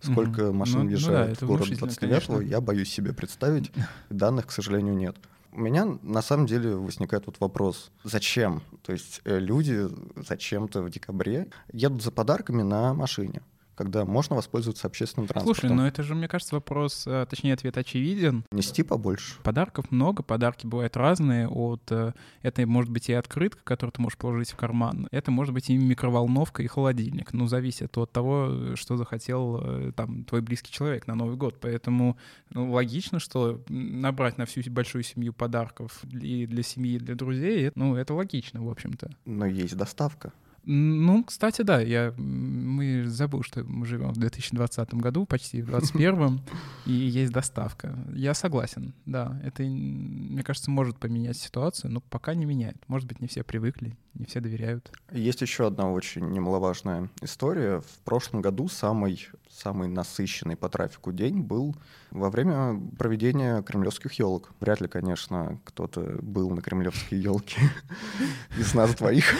Сколько 0.00 0.42
mm-hmm. 0.42 0.52
машин 0.52 0.80
ну, 0.80 0.86
въезжает 0.86 1.40
ну, 1.40 1.46
да, 1.46 1.46
в 1.46 1.48
город 1.48 1.68
29-го, 1.68 2.40
я 2.40 2.60
боюсь 2.60 2.92
себе 2.92 3.12
представить. 3.12 3.70
Данных, 4.10 4.46
к 4.48 4.50
сожалению, 4.50 4.96
нет. 4.96 5.16
У 5.52 5.60
меня 5.60 5.86
на 6.02 6.20
самом 6.20 6.46
деле 6.46 6.74
возникает 6.74 7.26
вот 7.26 7.38
вопрос, 7.38 7.92
зачем? 8.02 8.62
То 8.82 8.92
есть 8.92 9.20
э, 9.24 9.38
люди 9.38 9.88
зачем-то 10.16 10.82
в 10.82 10.90
декабре 10.90 11.48
едут 11.72 12.02
за 12.02 12.10
подарками 12.10 12.62
на 12.62 12.92
машине 12.92 13.40
когда 13.74 14.04
можно 14.04 14.36
воспользоваться 14.36 14.86
общественным 14.86 15.28
транспортом. 15.28 15.60
Слушай, 15.60 15.74
ну 15.74 15.86
это 15.86 16.02
же, 16.02 16.14
мне 16.14 16.28
кажется, 16.28 16.54
вопрос, 16.54 17.04
э, 17.06 17.26
точнее, 17.28 17.54
ответ 17.54 17.76
очевиден. 17.76 18.44
Нести 18.50 18.82
побольше. 18.82 19.40
Подарков 19.42 19.90
много, 19.90 20.22
подарки 20.22 20.66
бывают 20.66 20.96
разные. 20.96 21.48
От, 21.48 21.82
э, 21.90 22.12
это 22.42 22.66
может 22.66 22.90
быть 22.90 23.08
и 23.08 23.12
открытка, 23.12 23.60
которую 23.64 23.92
ты 23.92 24.02
можешь 24.02 24.18
положить 24.18 24.50
в 24.50 24.56
карман. 24.56 25.08
Это 25.10 25.30
может 25.30 25.54
быть 25.54 25.70
и 25.70 25.76
микроволновка, 25.76 26.62
и 26.62 26.66
холодильник. 26.66 27.32
Ну, 27.32 27.46
зависит 27.46 27.96
от 27.98 28.12
того, 28.12 28.76
что 28.76 28.96
захотел 28.96 29.60
э, 29.62 29.92
там 29.94 30.24
твой 30.24 30.40
близкий 30.40 30.72
человек 30.72 31.06
на 31.06 31.14
Новый 31.14 31.36
год. 31.36 31.58
Поэтому 31.60 32.16
ну, 32.50 32.70
логично, 32.72 33.18
что 33.18 33.62
набрать 33.68 34.38
на 34.38 34.46
всю 34.46 34.62
большую 34.70 35.02
семью 35.02 35.32
подарков 35.32 36.04
и 36.04 36.46
для 36.46 36.62
семьи, 36.62 36.94
и 36.94 36.98
для 36.98 37.14
друзей, 37.14 37.70
ну, 37.74 37.96
это 37.96 38.14
логично, 38.14 38.62
в 38.62 38.70
общем-то. 38.70 39.10
Но 39.24 39.46
есть 39.46 39.76
доставка. 39.76 40.32
Ну, 40.66 41.24
кстати, 41.24 41.62
да, 41.62 41.80
я 41.80 42.14
мы 42.16 43.04
забыл, 43.06 43.42
что 43.42 43.64
мы 43.64 43.86
живем 43.86 44.10
в 44.10 44.16
2020 44.16 44.94
году, 44.94 45.26
почти 45.26 45.60
в 45.62 45.66
2021, 45.66 46.40
и 46.86 46.92
есть 46.92 47.32
доставка. 47.32 47.98
Я 48.14 48.34
согласен, 48.34 48.94
да, 49.04 49.40
это, 49.44 49.62
мне 49.62 50.42
кажется, 50.42 50.70
может 50.70 50.98
поменять 50.98 51.36
ситуацию, 51.36 51.90
но 51.90 52.00
пока 52.00 52.34
не 52.34 52.46
меняет. 52.46 52.76
Может 52.88 53.08
быть, 53.08 53.20
не 53.20 53.26
все 53.26 53.42
привыкли, 53.42 53.96
не 54.14 54.24
все 54.24 54.40
доверяют. 54.40 54.90
Есть 55.12 55.42
еще 55.42 55.66
одна 55.66 55.90
очень 55.90 56.30
немаловажная 56.30 57.10
история. 57.20 57.80
В 57.80 57.98
прошлом 58.04 58.40
году 58.40 58.68
самый, 58.68 59.28
самый 59.50 59.88
насыщенный 59.88 60.56
по 60.56 60.68
трафику 60.68 61.12
день 61.12 61.40
был 61.40 61.76
во 62.10 62.30
время 62.30 62.80
проведения 62.98 63.62
кремлевских 63.62 64.12
елок. 64.14 64.52
Вряд 64.60 64.80
ли, 64.80 64.88
конечно, 64.88 65.60
кто-то 65.64 66.18
был 66.22 66.50
на 66.50 66.62
кремлевские 66.62 67.22
елки 67.22 67.60
из 68.58 68.72
нас 68.74 68.94
двоих. 68.94 69.34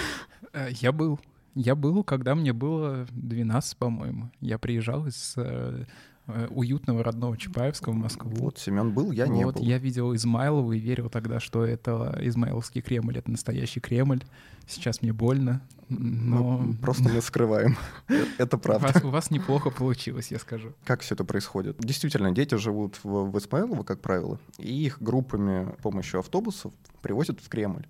Э, 0.54 0.68
я 0.70 0.92
был. 0.92 1.20
Я 1.54 1.74
был, 1.74 2.02
когда 2.02 2.34
мне 2.34 2.52
было 2.52 3.06
12, 3.12 3.76
по-моему. 3.76 4.30
Я 4.40 4.58
приезжал 4.58 5.06
из 5.06 5.34
э, 5.36 5.84
э, 6.26 6.46
уютного 6.50 7.04
родного 7.04 7.36
Чапаевска 7.36 7.92
в 7.92 7.94
Москву. 7.94 8.30
Вот, 8.36 8.58
Семен 8.58 8.92
был, 8.92 9.12
я 9.12 9.28
не 9.28 9.44
вот, 9.44 9.56
был. 9.56 9.62
Я 9.62 9.78
видел 9.78 10.14
Измайлова 10.14 10.72
и 10.72 10.80
верил 10.80 11.10
тогда, 11.10 11.38
что 11.38 11.64
это 11.64 12.18
Измайловский 12.20 12.80
Кремль, 12.80 13.18
это 13.18 13.30
настоящий 13.30 13.78
Кремль. 13.78 14.24
Сейчас 14.66 15.00
мне 15.02 15.12
больно, 15.12 15.60
но... 15.88 16.58
Мы 16.58 16.74
просто 16.74 17.04
мы 17.04 17.20
скрываем. 17.20 17.76
Это 18.38 18.56
правда. 18.56 18.88
У 18.88 18.92
вас, 18.92 19.04
у 19.04 19.10
вас 19.10 19.30
неплохо 19.30 19.68
получилось, 19.68 20.30
я 20.30 20.38
скажу. 20.38 20.72
Как 20.84 21.02
все 21.02 21.14
это 21.14 21.24
происходит? 21.24 21.76
Действительно, 21.78 22.32
дети 22.32 22.54
живут 22.54 22.98
в, 23.02 23.30
в 23.30 23.38
Измайлово, 23.38 23.82
как 23.82 24.00
правило, 24.00 24.40
и 24.56 24.86
их 24.86 25.02
группами 25.02 25.70
с 25.78 25.82
помощью 25.82 26.20
автобусов 26.20 26.72
привозят 27.02 27.40
в 27.40 27.48
Кремль 27.50 27.86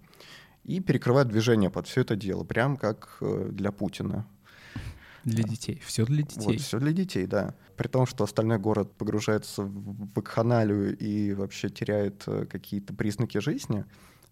и 0.65 0.81
перекрывают 0.81 1.29
движение 1.29 1.71
под 1.71 1.87
все 1.87 2.01
это 2.01 2.17
дело, 2.17 2.45
прям 2.45 2.77
как 2.77 3.19
э, 3.21 3.49
для 3.53 3.71
Путина. 3.71 4.27
Для 5.25 5.43
детей. 5.43 5.81
Все 5.85 6.05
для 6.05 6.23
детей. 6.23 6.43
Вот, 6.45 6.61
все 6.61 6.79
для 6.79 6.93
детей, 6.93 7.27
да. 7.27 7.55
При 7.77 7.89
том, 7.89 8.07
что 8.07 8.25
остальной 8.25 8.59
город 8.59 8.93
погружается 8.93 9.63
в 9.63 10.13
вакханалию 10.15 10.97
и 10.97 11.33
вообще 11.33 11.71
теряет 11.71 12.25
э, 12.27 12.47
какие-то 12.47 12.93
признаки 12.95 13.39
жизни, 13.39 13.85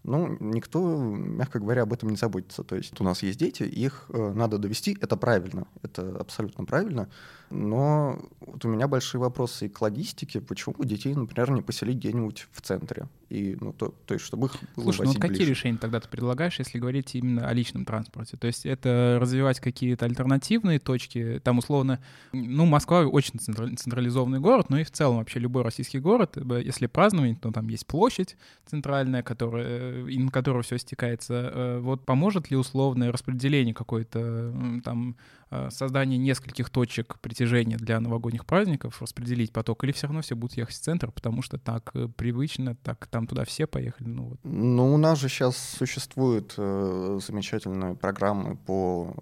ну, 0.03 0.37
никто, 0.39 0.97
мягко 0.99 1.59
говоря, 1.59 1.83
об 1.83 1.93
этом 1.93 2.09
не 2.09 2.17
заботится. 2.17 2.63
То 2.63 2.75
есть 2.75 2.99
у 2.99 3.03
нас 3.03 3.23
есть 3.23 3.39
дети, 3.39 3.63
их 3.63 4.05
э, 4.09 4.33
надо 4.33 4.57
довести, 4.57 4.97
это 4.99 5.17
правильно, 5.17 5.67
это 5.81 6.17
абсолютно 6.17 6.65
правильно. 6.65 7.09
Но 7.53 8.19
вот 8.39 8.65
у 8.65 8.67
меня 8.67 8.87
большие 8.87 9.21
вопросы 9.21 9.67
и 9.67 9.69
к 9.69 9.79
логистике, 9.79 10.41
почему 10.41 10.75
детей, 10.83 11.13
например, 11.13 11.51
не 11.51 11.61
поселить 11.61 11.97
где-нибудь 11.97 12.47
в 12.51 12.61
центре? 12.61 13.07
И, 13.29 13.55
ну, 13.61 13.73
то, 13.73 13.93
то 14.07 14.15
есть, 14.15 14.25
чтобы 14.25 14.47
их 14.47 14.53
Слушай, 14.75 15.05
ну 15.05 15.13
какие 15.13 15.45
решения 15.45 15.77
тогда 15.77 15.99
ты 15.99 16.07
предлагаешь, 16.07 16.57
если 16.57 16.79
говорить 16.79 17.13
именно 17.13 17.47
о 17.47 17.53
личном 17.53 17.85
транспорте? 17.85 18.37
То 18.37 18.47
есть 18.47 18.65
это 18.65 19.19
развивать 19.21 19.59
какие-то 19.59 20.05
альтернативные 20.05 20.79
точки, 20.79 21.39
там 21.43 21.59
условно, 21.59 21.99
ну, 22.31 22.65
Москва 22.65 23.01
очень 23.01 23.39
централизованный 23.39 24.39
город, 24.39 24.69
но 24.69 24.79
и 24.79 24.83
в 24.83 24.91
целом 24.91 25.17
вообще 25.17 25.39
любой 25.39 25.61
российский 25.61 25.99
город, 25.99 26.37
если 26.63 26.87
праздновать, 26.87 27.39
то 27.39 27.51
там 27.51 27.67
есть 27.69 27.85
площадь 27.85 28.35
центральная, 28.65 29.21
которая, 29.21 30.03
на 30.05 30.31
которую 30.31 30.63
все 30.63 30.79
стекается. 30.79 31.51
Э, 31.53 31.79
вот 31.79 32.05
поможет 32.05 32.49
ли 32.49 32.57
условное 32.57 33.11
распределение 33.11 33.75
какое-то 33.75 34.81
там 34.83 35.15
Э, 35.55 35.69
создание 35.69 36.17
нескольких 36.17 36.71
точек 36.71 37.19
притяжения 37.19 37.42
для 37.77 37.99
новогодних 37.99 38.45
праздников, 38.45 39.01
распределить 39.01 39.51
поток, 39.51 39.83
или 39.83 39.91
все 39.91 40.07
равно 40.07 40.21
все 40.21 40.35
будут 40.35 40.57
ехать 40.57 40.75
в 40.75 40.79
центр, 40.79 41.11
потому 41.11 41.41
что 41.41 41.57
так 41.57 41.91
э, 41.93 42.07
привычно, 42.07 42.75
так 42.75 43.07
там 43.07 43.27
туда 43.27 43.45
все 43.45 43.67
поехали. 43.67 44.07
Ну, 44.07 44.23
вот. 44.23 44.39
ну 44.43 44.93
у 44.93 44.97
нас 44.97 45.19
же 45.19 45.29
сейчас 45.29 45.57
существуют 45.57 46.55
э, 46.57 47.19
замечательные 47.25 47.95
программы 47.95 48.55
по 48.55 49.15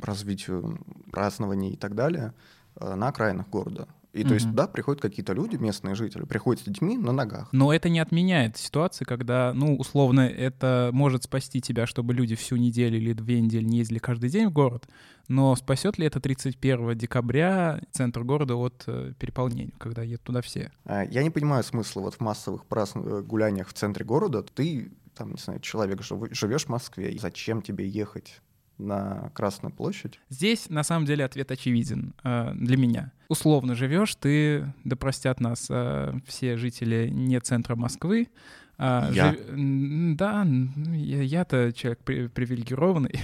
развитию 0.00 0.78
празднований 1.10 1.72
и 1.72 1.76
так 1.76 1.94
далее 1.94 2.32
э, 2.76 2.94
на 2.94 3.08
окраинах 3.08 3.48
города. 3.48 3.88
И 4.16 4.22
угу. 4.22 4.28
то 4.28 4.34
есть 4.34 4.46
туда 4.46 4.66
приходят 4.66 5.02
какие-то 5.02 5.34
люди, 5.34 5.56
местные 5.56 5.94
жители, 5.94 6.24
приходят 6.24 6.62
с 6.62 6.64
детьми 6.64 6.96
на 6.96 7.12
ногах. 7.12 7.48
Но 7.52 7.72
это 7.72 7.88
не 7.88 8.00
отменяет 8.00 8.56
ситуации, 8.56 9.04
когда, 9.04 9.52
ну, 9.54 9.76
условно, 9.76 10.20
это 10.20 10.90
может 10.92 11.24
спасти 11.24 11.60
тебя, 11.60 11.86
чтобы 11.86 12.14
люди 12.14 12.34
всю 12.34 12.56
неделю 12.56 12.96
или 12.96 13.12
две 13.12 13.40
недели 13.40 13.64
не 13.64 13.78
ездили 13.78 13.98
каждый 13.98 14.30
день 14.30 14.48
в 14.48 14.52
город, 14.52 14.88
но 15.28 15.54
спасет 15.56 15.98
ли 15.98 16.06
это 16.06 16.20
31 16.20 16.96
декабря 16.96 17.80
центр 17.90 18.22
города 18.22 18.54
от 18.54 18.84
э, 18.86 19.12
переполнения, 19.18 19.72
когда 19.78 20.02
едут 20.02 20.22
туда 20.22 20.40
все? 20.40 20.70
А, 20.84 21.04
я 21.04 21.22
не 21.22 21.30
понимаю 21.30 21.64
смысла 21.64 22.00
вот 22.00 22.14
в 22.14 22.20
массовых. 22.20 22.64
Э, 22.70 23.22
гуляниях 23.22 23.68
в 23.68 23.72
центре 23.72 24.04
города. 24.04 24.42
Ты, 24.42 24.92
там, 25.14 25.32
не 25.32 25.38
знаю, 25.38 25.60
человек, 25.60 26.02
живешь 26.02 26.66
в 26.66 26.68
Москве, 26.68 27.16
зачем 27.18 27.60
тебе 27.62 27.88
ехать 27.88 28.40
на 28.78 29.30
Красную 29.34 29.72
площадь? 29.72 30.20
Здесь, 30.28 30.68
на 30.68 30.82
самом 30.82 31.06
деле, 31.06 31.24
ответ 31.24 31.50
очевиден 31.50 32.14
э, 32.24 32.52
для 32.54 32.76
меня. 32.76 33.12
Условно 33.28 33.74
живешь, 33.74 34.14
ты, 34.14 34.72
да 34.84 34.96
простят 34.96 35.40
нас 35.40 35.66
э, 35.70 36.14
все 36.26 36.56
жители 36.56 37.08
не 37.10 37.40
центра 37.40 37.76
Москвы, 37.76 38.28
а, 38.78 39.10
я. 39.12 39.32
Жив... 39.32 40.16
Да, 40.16 40.46
я-то 40.92 41.72
человек 41.72 42.00
привилегированный. 42.02 43.20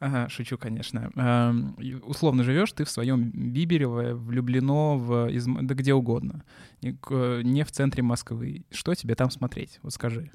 шучу, 0.28 0.58
конечно. 0.58 1.10
А, 1.16 1.54
условно 2.02 2.44
живешь 2.44 2.72
ты 2.72 2.84
в 2.84 2.90
своем 2.90 3.30
Биберево, 3.30 4.14
влюблено 4.14 4.98
в 4.98 5.28
из... 5.30 5.46
да 5.46 5.74
где 5.74 5.94
угодно, 5.94 6.44
не 6.82 7.64
в 7.64 7.72
центре 7.72 8.02
Москвы. 8.02 8.64
Что 8.70 8.94
тебе 8.94 9.14
там 9.14 9.30
смотреть? 9.30 9.78
Вот 9.82 9.94
скажи. 9.94 10.30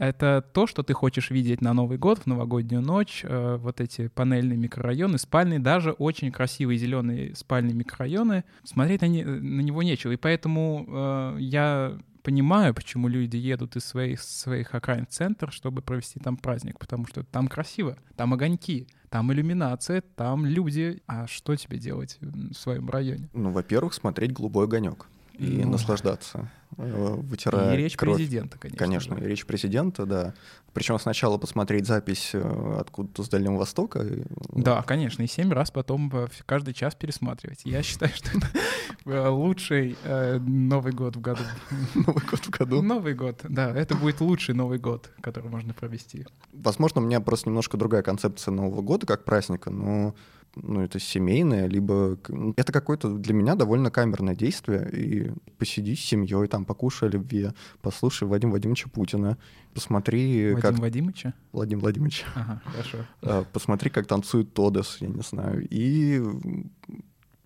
Это 0.00 0.42
то, 0.54 0.66
что 0.66 0.82
ты 0.82 0.94
хочешь 0.94 1.30
видеть 1.30 1.60
на 1.60 1.74
Новый 1.74 1.98
год, 1.98 2.20
в 2.20 2.26
новогоднюю 2.26 2.80
ночь, 2.80 3.20
э, 3.22 3.56
вот 3.60 3.82
эти 3.82 4.08
панельные 4.08 4.56
микрорайоны, 4.56 5.18
спальные, 5.18 5.58
даже 5.58 5.92
очень 5.92 6.32
красивые 6.32 6.78
зеленые 6.78 7.36
спальные 7.36 7.74
микрорайоны, 7.74 8.44
смотреть 8.64 9.02
на, 9.02 9.08
не, 9.08 9.24
на 9.24 9.60
него 9.60 9.82
нечего. 9.82 10.12
И 10.12 10.16
поэтому 10.16 10.86
э, 10.88 11.36
я 11.40 11.98
понимаю, 12.22 12.72
почему 12.72 13.08
люди 13.08 13.36
едут 13.36 13.76
из 13.76 13.84
своих, 13.84 14.22
своих 14.22 14.74
окраин 14.74 15.04
в 15.04 15.10
центр, 15.10 15.52
чтобы 15.52 15.82
провести 15.82 16.18
там 16.18 16.38
праздник, 16.38 16.78
потому 16.78 17.06
что 17.06 17.22
там 17.22 17.46
красиво, 17.46 17.98
там 18.16 18.32
огоньки, 18.32 18.88
там 19.10 19.30
иллюминация, 19.30 20.00
там 20.00 20.46
люди. 20.46 21.02
А 21.08 21.26
что 21.26 21.54
тебе 21.56 21.76
делать 21.76 22.16
в 22.22 22.54
своем 22.54 22.88
районе? 22.88 23.28
Ну, 23.34 23.50
во-первых, 23.50 23.92
смотреть 23.92 24.32
«Голубой 24.32 24.64
огонек». 24.64 25.08
И 25.40 25.64
Ну, 25.64 25.72
наслаждаться, 25.72 26.50
э, 26.76 27.14
вытирая 27.18 27.74
И 27.74 27.78
речь 27.78 27.96
кровь. 27.96 28.16
президента, 28.16 28.58
конечно. 28.58 28.78
Конечно, 28.78 29.16
же. 29.18 29.24
речь 29.24 29.46
президента, 29.46 30.04
да. 30.06 30.34
Причем 30.74 30.98
сначала 30.98 31.38
посмотреть 31.38 31.86
запись 31.86 32.30
э, 32.34 32.76
откуда-то 32.78 33.22
с 33.22 33.28
Дальнего 33.28 33.56
Востока. 33.56 34.04
Да, 34.50 34.82
конечно, 34.82 35.22
и 35.22 35.26
семь 35.26 35.50
раз 35.52 35.70
потом 35.70 36.10
э, 36.14 36.28
каждый 36.46 36.74
час 36.74 36.94
пересматривать. 36.94 37.62
Я 37.64 37.82
считаю, 37.82 38.12
что 38.14 38.28
это 38.36 39.30
лучший 39.30 39.96
Новый 40.40 40.92
год 40.92 41.16
в 41.16 41.20
году. 41.20 41.42
Новый 41.94 42.22
год 42.30 42.40
в 42.40 42.50
году. 42.50 42.82
Новый 42.82 43.14
год, 43.14 43.40
да, 43.48 43.74
это 43.74 43.94
будет 43.94 44.20
лучший 44.20 44.54
Новый 44.54 44.78
год, 44.78 45.10
который 45.22 45.48
можно 45.50 45.72
провести. 45.74 46.26
Возможно, 46.52 47.00
у 47.00 47.04
меня 47.04 47.20
просто 47.20 47.48
немножко 47.48 47.76
другая 47.76 48.02
концепция 48.02 48.52
Нового 48.52 48.82
года 48.82 49.06
как 49.06 49.24
праздника, 49.24 49.70
но 49.70 50.14
ну, 50.56 50.80
это 50.82 50.98
семейное, 50.98 51.66
либо 51.68 52.18
ну, 52.28 52.54
это 52.56 52.72
какое-то 52.72 53.08
для 53.16 53.34
меня 53.34 53.54
довольно 53.54 53.90
камерное 53.90 54.34
действие. 54.34 54.90
И 54.92 55.30
посиди 55.58 55.94
с 55.94 56.00
семьей, 56.00 56.48
там, 56.48 56.64
покушай 56.64 57.08
о 57.08 57.12
любви, 57.12 57.48
послушай 57.82 58.26
Вадима 58.28 58.52
Вадимовича 58.52 58.88
Путина, 58.88 59.38
посмотри, 59.74 60.52
Вадим 60.54 60.60
как 60.60 60.78
Вадимовича? 60.78 61.34
Владимир 61.52 61.82
Владимирович, 61.82 62.24
Ага, 62.34 62.60
хорошо. 62.64 62.98
э, 63.22 63.44
посмотри, 63.52 63.90
как 63.90 64.06
танцует 64.06 64.52
Тодос, 64.52 64.98
я 65.00 65.08
не 65.08 65.22
знаю, 65.22 65.66
и 65.70 66.20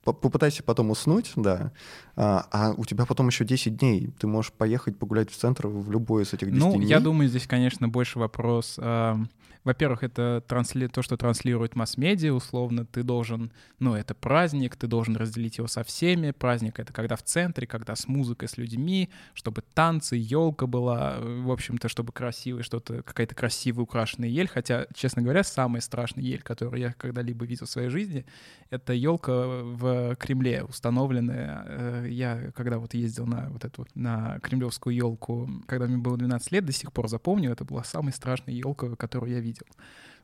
попытайся 0.04 0.62
потом 0.62 0.90
уснуть, 0.90 1.32
да, 1.36 1.72
а, 2.14 2.46
а 2.50 2.72
у 2.76 2.84
тебя 2.84 3.06
потом 3.06 3.28
еще 3.28 3.44
10 3.44 3.76
дней, 3.78 4.10
ты 4.18 4.26
можешь 4.26 4.52
поехать 4.52 4.98
погулять 4.98 5.30
в 5.30 5.36
центр 5.36 5.66
в 5.66 5.90
любой 5.90 6.24
из 6.24 6.32
этих 6.34 6.48
10 6.50 6.58
Ну, 6.60 6.74
дней. 6.76 6.86
я 6.86 7.00
думаю, 7.00 7.28
здесь, 7.28 7.46
конечно, 7.46 7.88
больше 7.88 8.18
вопрос. 8.18 8.76
ам, 8.78 9.28
Во-первых, 9.64 10.02
это 10.02 10.42
трансли... 10.46 10.86
то, 10.86 11.02
что 11.02 11.16
транслирует 11.16 11.74
масс-медиа, 11.74 12.32
условно, 12.32 12.84
ты 12.84 13.02
должен, 13.02 13.50
ну, 13.78 13.94
это 13.94 14.14
праздник, 14.14 14.76
ты 14.76 14.86
должен 14.86 15.16
разделить 15.16 15.56
его 15.58 15.66
со 15.66 15.82
всеми. 15.82 16.32
Праздник— 16.32 16.78
это 16.80 16.92
когда 16.92 17.16
в 17.16 17.22
центре, 17.22 17.66
когда 17.66 17.96
с 17.96 18.06
музыкой, 18.06 18.48
с 18.48 18.58
людьми, 18.58 19.08
чтобы 19.32 19.62
танцы, 19.62 20.16
елка 20.16 20.66
была, 20.66 21.18
в 21.20 21.50
общем-то, 21.50 21.88
чтобы 21.88 22.12
красивый, 22.12 22.62
что-то, 22.62 23.02
какая-то 23.02 23.34
красивая 23.34 23.84
украшенная 23.84 24.28
ель. 24.28 24.48
Хотя, 24.48 24.86
честно 24.94 25.22
говоря, 25.22 25.42
самая 25.42 25.80
страшная 25.80 26.24
ель, 26.24 26.42
которую 26.42 26.80
я 26.80 26.92
когда-либо 26.92 27.46
видел 27.46 27.66
в 27.66 27.70
своей 27.70 27.88
жизни, 27.88 28.26
это 28.68 28.92
елка 28.92 29.32
в 29.46 30.16
Кремле 30.16 30.64
установленная. 30.64 31.64
Э, 31.66 32.06
Я 32.10 32.50
когда 32.54 32.78
вот 32.78 32.94
ездил 32.94 33.26
на 33.26 33.48
вот 33.50 33.64
эту 33.64 33.86
на 33.94 34.38
кремлевскую 34.40 34.94
елку, 34.94 35.48
когда 35.66 35.86
мне 35.86 35.96
было 35.96 36.16
12 36.16 36.52
лет, 36.52 36.66
до 36.66 36.72
сих 36.72 36.92
пор 36.92 37.08
запомню, 37.08 37.50
это 37.50 37.64
была 37.64 37.84
самая 37.84 38.12
страшная 38.12 38.54
елка, 38.54 38.94
которую 38.96 39.32
я 39.32 39.40
видел 39.40 39.53
видел. 39.54 39.66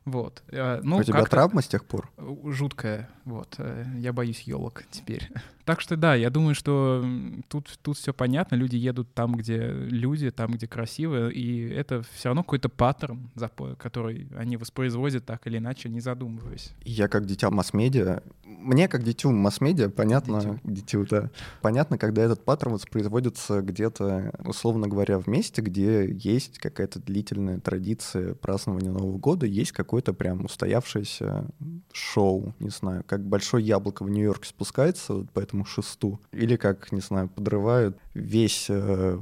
Вот. 0.05 0.43
Э, 0.49 0.79
Ну, 0.83 0.97
у 0.97 1.03
тебя 1.03 1.23
травма 1.25 1.61
с 1.61 1.67
тех 1.67 1.85
пор? 1.85 2.09
жуткая, 2.45 3.09
вот. 3.25 3.55
э, 3.59 3.85
Я 3.97 4.13
боюсь 4.13 4.41
елок 4.41 4.83
теперь. 4.91 5.29
Так 5.63 5.79
что 5.79 5.95
да, 5.95 6.15
я 6.15 6.31
думаю, 6.31 6.55
что 6.55 7.05
тут, 7.47 7.77
тут 7.83 7.95
все 7.95 8.13
понятно. 8.13 8.55
Люди 8.55 8.75
едут 8.75 9.13
там, 9.13 9.35
где 9.35 9.67
люди, 9.71 10.31
там, 10.31 10.53
где 10.53 10.67
красиво, 10.67 11.29
и 11.29 11.69
это 11.69 12.03
все 12.13 12.29
равно 12.29 12.41
какой-то 12.43 12.67
паттерн, 12.67 13.29
который 13.77 14.27
они 14.35 14.57
воспроизводят 14.57 15.23
так 15.25 15.45
или 15.45 15.59
иначе, 15.59 15.87
не 15.87 15.99
задумываясь. 16.01 16.71
Я 16.83 17.07
как 17.07 17.27
дитя 17.27 17.51
масс-медиа, 17.51 18.23
мне 18.43 18.87
как 18.87 19.03
дитю 19.03 19.31
масс-медиа 19.31 19.89
понятно, 19.89 20.59
Дитю. 20.63 21.03
дитю, 21.03 21.05
да, 21.07 21.29
понятно, 21.61 21.99
когда 21.99 22.23
этот 22.23 22.43
паттерн 22.43 22.73
воспроизводится 22.73 23.61
где-то, 23.61 24.33
условно 24.43 24.87
говоря, 24.87 25.19
в 25.19 25.27
месте, 25.27 25.61
где 25.61 26.11
есть 26.11 26.57
какая-то 26.57 26.99
длительная 26.99 27.59
традиция 27.59 28.33
празднования 28.33 28.91
Нового 28.91 29.19
года, 29.19 29.45
есть 29.45 29.71
какое-то 29.91 30.13
прям 30.13 30.45
устоявшееся 30.45 31.47
шоу, 31.91 32.53
не 32.59 32.69
знаю, 32.69 33.03
как 33.05 33.25
большое 33.25 33.65
яблоко 33.65 34.03
в 34.03 34.09
Нью-Йорке 34.09 34.47
спускается 34.47 35.15
вот 35.15 35.29
по 35.31 35.41
этому 35.41 35.65
шесту, 35.65 36.17
или 36.31 36.55
как, 36.55 36.93
не 36.93 37.01
знаю, 37.01 37.27
подрывают 37.27 37.97
весь 38.13 38.67
э, 38.69 39.19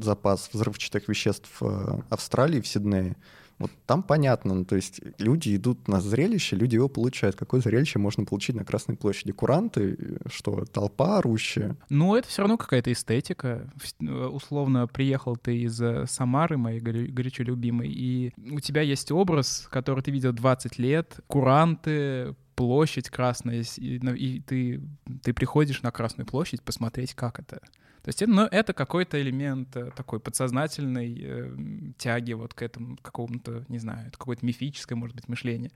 запас 0.00 0.48
взрывчатых 0.52 1.08
веществ 1.08 1.50
э, 1.60 2.02
Австралии 2.08 2.60
в 2.60 2.68
Сиднее, 2.68 3.16
вот 3.60 3.70
там 3.84 4.02
понятно, 4.02 4.54
ну, 4.54 4.64
то 4.64 4.74
есть 4.74 5.00
люди 5.18 5.54
идут 5.54 5.86
на 5.86 6.00
зрелище, 6.00 6.56
люди 6.56 6.76
его 6.76 6.88
получают. 6.88 7.36
Какое 7.36 7.60
зрелище 7.60 7.98
можно 7.98 8.24
получить 8.24 8.56
на 8.56 8.64
Красной 8.64 8.96
площади? 8.96 9.32
Куранты, 9.32 10.18
что, 10.26 10.64
толпа 10.64 11.18
орущая? 11.18 11.76
Ну, 11.90 12.16
это 12.16 12.26
все 12.26 12.40
равно 12.40 12.56
какая-то 12.56 12.90
эстетика. 12.90 13.70
Э, 14.00 14.26
Условно, 14.26 14.86
приехал 14.86 15.36
ты 15.36 15.58
из 15.58 15.78
э, 15.80 16.06
Самары, 16.08 16.56
моей 16.56 16.80
горячо 16.80 17.42
любимой, 17.42 17.90
и 17.90 18.32
у 18.50 18.60
тебя 18.60 18.80
есть 18.80 19.12
образ, 19.12 19.68
который 19.70 20.02
ты 20.02 20.10
видел 20.10 20.32
20 20.32 20.78
лет, 20.78 21.20
куранты, 21.26 22.34
площадь 22.54 23.08
красная, 23.10 23.64
и, 23.78 23.98
на- 24.00 24.10
и 24.14 24.40
ты, 24.40 24.80
ты 25.22 25.32
приходишь 25.32 25.82
на 25.82 25.90
Красную 25.90 26.26
площадь 26.26 26.62
посмотреть, 26.62 27.14
как 27.14 27.38
это. 27.38 27.60
То 28.02 28.08
есть 28.08 28.26
ну, 28.26 28.42
это 28.46 28.72
какой-то 28.72 29.20
элемент 29.20 29.76
э, 29.76 29.90
такой 29.94 30.20
подсознательной 30.20 31.18
э, 31.20 31.92
тяги 31.98 32.32
вот 32.32 32.54
к 32.54 32.62
этому 32.62 32.96
какому-то, 33.02 33.64
не 33.68 33.78
знаю, 33.78 34.08
это 34.08 34.16
какое-то 34.16 34.44
мифическое, 34.46 34.96
может 34.96 35.14
быть, 35.14 35.28
мышление. 35.28 35.70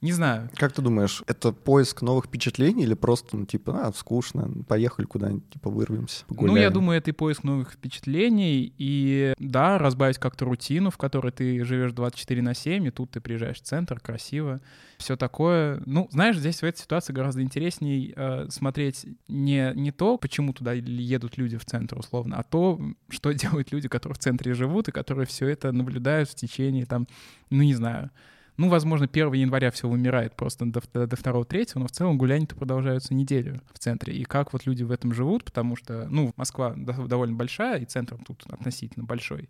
Не 0.00 0.12
знаю. 0.12 0.48
Как 0.54 0.72
ты 0.72 0.80
думаешь, 0.80 1.24
это 1.26 1.52
поиск 1.52 2.02
новых 2.02 2.26
впечатлений 2.26 2.84
или 2.84 2.94
просто, 2.94 3.36
ну, 3.36 3.46
типа, 3.46 3.86
а, 3.86 3.92
скучно, 3.92 4.48
поехали 4.68 5.06
куда-нибудь, 5.06 5.50
типа, 5.50 5.70
вырвемся, 5.70 6.24
погуляем? 6.26 6.54
Ну, 6.54 6.62
я 6.62 6.70
думаю, 6.70 6.98
это 6.98 7.10
и 7.10 7.12
поиск 7.12 7.42
новых 7.42 7.72
впечатлений, 7.72 8.72
и, 8.78 9.34
да, 9.40 9.76
разбавить 9.76 10.18
как-то 10.18 10.44
рутину, 10.44 10.90
в 10.90 10.98
которой 10.98 11.32
ты 11.32 11.64
живешь 11.64 11.92
24 11.92 12.42
на 12.42 12.54
7, 12.54 12.86
и 12.86 12.90
тут 12.90 13.10
ты 13.10 13.20
приезжаешь 13.20 13.56
в 13.56 13.62
центр, 13.62 13.98
красиво, 13.98 14.60
все 14.98 15.16
такое. 15.16 15.82
Ну, 15.84 16.06
знаешь, 16.12 16.38
здесь 16.38 16.62
в 16.62 16.64
этой 16.64 16.78
ситуации 16.78 17.12
гораздо 17.12 17.42
интересней 17.42 18.12
э, 18.14 18.46
смотреть 18.50 19.04
не, 19.26 19.72
не 19.74 19.90
то, 19.90 20.16
почему 20.16 20.52
туда 20.52 20.74
едут 20.74 21.38
люди 21.38 21.56
в 21.56 21.64
центр, 21.64 21.98
условно, 21.98 22.36
а 22.36 22.44
то, 22.44 22.80
что 23.08 23.32
делают 23.32 23.72
люди, 23.72 23.88
которые 23.88 24.14
в 24.14 24.18
центре 24.18 24.54
живут, 24.54 24.86
и 24.88 24.92
которые 24.92 25.26
все 25.26 25.48
это 25.48 25.72
наблюдают 25.72 26.28
в 26.28 26.36
течение, 26.36 26.86
там, 26.86 27.08
ну, 27.50 27.64
не 27.64 27.74
знаю, 27.74 28.10
ну, 28.58 28.68
возможно, 28.68 29.06
1 29.06 29.32
января 29.34 29.70
все 29.70 29.88
вымирает 29.88 30.34
просто 30.36 30.66
до, 30.66 30.82
до 30.92 31.06
2-3, 31.16 31.70
но 31.76 31.86
в 31.86 31.92
целом 31.92 32.18
гуляния-то 32.18 32.56
продолжаются 32.56 33.14
неделю 33.14 33.62
в 33.72 33.78
центре. 33.78 34.14
И 34.14 34.24
как 34.24 34.52
вот 34.52 34.66
люди 34.66 34.82
в 34.82 34.90
этом 34.90 35.14
живут, 35.14 35.44
потому 35.44 35.76
что, 35.76 36.06
ну, 36.10 36.32
Москва 36.36 36.74
до- 36.76 37.06
довольно 37.06 37.36
большая, 37.36 37.80
и 37.80 37.84
центр 37.84 38.16
тут 38.26 38.44
относительно 38.50 39.04
большой. 39.04 39.48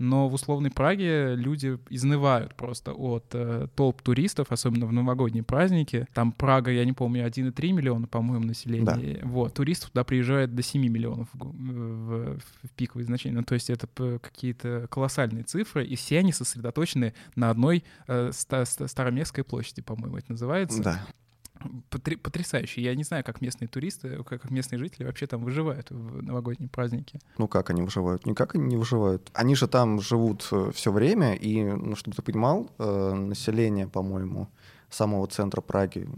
Но 0.00 0.28
в 0.28 0.34
условной 0.34 0.70
Праге 0.70 1.34
люди 1.36 1.78
изнывают 1.90 2.54
просто 2.56 2.92
от 2.92 3.26
э, 3.34 3.68
толп 3.76 4.02
туристов, 4.02 4.46
особенно 4.50 4.86
в 4.86 4.92
новогодние 4.92 5.44
праздники. 5.44 6.06
Там 6.14 6.32
Прага, 6.32 6.70
я 6.70 6.84
не 6.84 6.92
помню, 6.92 7.24
1,3 7.26 7.72
миллиона, 7.72 8.06
по-моему, 8.06 8.46
населения. 8.46 8.84
Вот. 9.24 9.54
Туристов 9.54 9.90
туда 9.90 10.02
приезжает 10.04 10.54
до 10.54 10.62
7 10.62 10.80
миллионов 10.88 11.28
в, 11.32 11.36
гу- 11.38 11.50
в- 11.54 12.38
в 12.38 12.70
пиковые 12.76 13.04
значения. 13.04 13.36
Ну, 13.36 13.42
то 13.44 13.54
есть 13.54 13.68
это 13.70 13.86
какие-то 14.20 14.86
колоссальные 14.90 15.44
цифры, 15.44 15.84
и 15.84 15.94
все 15.96 16.18
они 16.18 16.32
сосредоточены 16.32 17.12
на 17.36 17.50
одной 17.50 17.84
э, 18.08 18.30
ста- 18.32 18.64
ста- 18.64 18.88
Староместской 18.88 19.44
площади, 19.44 19.82
по-моему, 19.82 20.16
это 20.16 20.32
называется. 20.32 20.82
Да. 20.82 21.06
Потрясающе. 21.90 22.82
Я 22.82 22.94
не 22.94 23.04
знаю, 23.04 23.24
как 23.24 23.40
местные 23.40 23.68
туристы, 23.68 24.22
как 24.24 24.40
как 24.40 24.50
местные 24.50 24.78
жители 24.78 25.04
вообще 25.04 25.26
там 25.26 25.44
выживают 25.44 25.90
в 25.90 26.22
новогодние 26.22 26.68
праздники. 26.68 27.20
Ну 27.38 27.48
как 27.48 27.70
они 27.70 27.82
выживают? 27.82 28.26
Никак 28.26 28.54
они 28.54 28.64
не 28.64 28.76
выживают. 28.76 29.30
Они 29.34 29.54
же 29.54 29.68
там 29.68 30.00
живут 30.00 30.50
все 30.74 30.92
время, 30.92 31.34
и, 31.34 31.62
ну, 31.62 31.94
чтобы 31.96 32.16
ты 32.16 32.22
понимал, 32.22 32.70
э, 32.78 33.12
население, 33.12 33.86
по-моему, 33.86 34.48
самого 34.90 35.26
центра 35.26 35.60
Праги, 35.60 36.08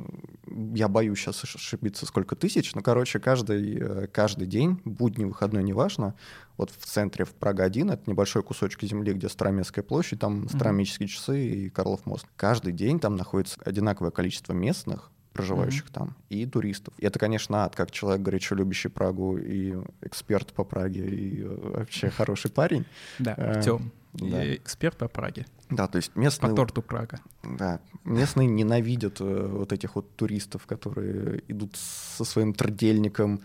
я 0.75 0.89
боюсь 0.89 1.19
сейчас 1.19 1.45
ошибиться, 1.45 2.07
сколько 2.07 2.37
тысяч, 2.37 2.75
но, 2.75 2.81
короче, 2.81 3.19
каждый, 3.19 3.79
э, 3.79 4.07
каждый 4.07 4.47
день, 4.47 4.81
будний, 4.85 5.27
выходной, 5.27 5.63
неважно, 5.63 6.15
вот 6.57 6.71
в 6.71 6.85
центре, 6.87 7.25
в 7.25 7.35
Прага-1, 7.35 7.93
это 7.93 8.11
небольшой 8.11 8.43
кусочек 8.43 8.83
земли, 8.83 9.13
где 9.13 9.29
Староместская 9.29 9.85
площадь, 9.85 10.21
там 10.21 10.47
астрономические 10.47 11.09
часы 11.09 11.47
и 11.47 11.71
Карлов 11.71 12.07
мост. 12.07 12.27
Каждый 12.37 12.73
день 12.73 12.99
там 12.99 13.17
находится 13.17 13.61
одинаковое 13.65 14.11
количество 14.11 14.53
местных, 14.53 15.11
проживающих 15.33 15.91
там, 15.91 16.15
и 16.31 16.47
туристов. 16.47 16.95
И 16.99 17.07
это, 17.07 17.19
конечно, 17.19 17.65
ад, 17.65 17.75
как 17.75 17.91
человек, 17.91 18.23
горячо 18.23 18.55
любящий 18.55 18.89
Прагу, 18.89 19.39
и 19.39 19.75
эксперт 20.03 20.53
по 20.53 20.65
Праге, 20.65 21.07
и 21.07 21.43
э, 21.43 21.71
вообще 21.77 22.11
хороший 22.17 22.51
парень. 22.51 22.85
Да, 23.19 23.35
Э, 23.37 23.53
Артем, 23.57 23.91
да. 24.13 24.55
эксперт 24.55 24.97
по 24.97 25.09
Праге, 25.09 25.47
Да, 25.71 25.87
то 25.89 25.97
есть 25.97 26.13
по 26.13 26.19
местные, 26.19 26.55
торту 26.55 26.83
Прага. 26.83 27.21
да, 27.43 27.81
местные 28.05 28.47
ненавидят 28.47 29.21
э, 29.21 29.47
вот 29.49 29.73
этих 29.73 29.95
вот 29.97 30.15
туристов, 30.17 30.67
которые 30.67 31.43
идут 31.49 31.77
со 31.77 32.25
своим 32.25 32.53
трудельником, 32.53 33.41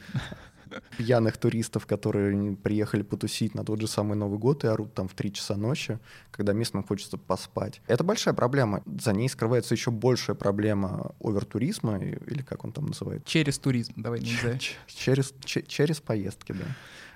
пьяных 0.98 1.38
туристов, 1.38 1.86
которые 1.86 2.56
приехали 2.56 3.02
потусить 3.04 3.56
на 3.56 3.64
тот 3.64 3.82
же 3.82 3.88
самый 3.88 4.16
Новый 4.16 4.40
год 4.40 4.64
и 4.64 4.68
орут 4.68 4.94
там 4.94 5.08
в 5.08 5.14
3 5.14 5.34
часа 5.34 5.56
ночи, 5.56 6.00
когда 6.32 6.54
местным 6.54 6.84
хочется 6.84 7.18
поспать. 7.18 7.82
Это 7.88 8.04
большая 8.04 8.34
проблема. 8.34 8.84
За 9.00 9.14
ней 9.14 9.30
скрывается 9.30 9.74
еще 9.74 9.92
большая 9.92 10.36
проблема 10.36 11.12
овертуризма, 11.22 11.98
или 12.00 12.42
как 12.42 12.64
он 12.64 12.72
там 12.72 12.86
называется? 12.88 13.28
Через 13.28 13.58
туризм, 13.60 13.94
давай 13.96 14.20
нельзя. 14.20 14.58
Ч- 14.58 14.76
Через, 14.88 15.34
че- 15.44 15.64
через 15.64 16.00
поездки, 16.02 16.52
да. 16.54 16.66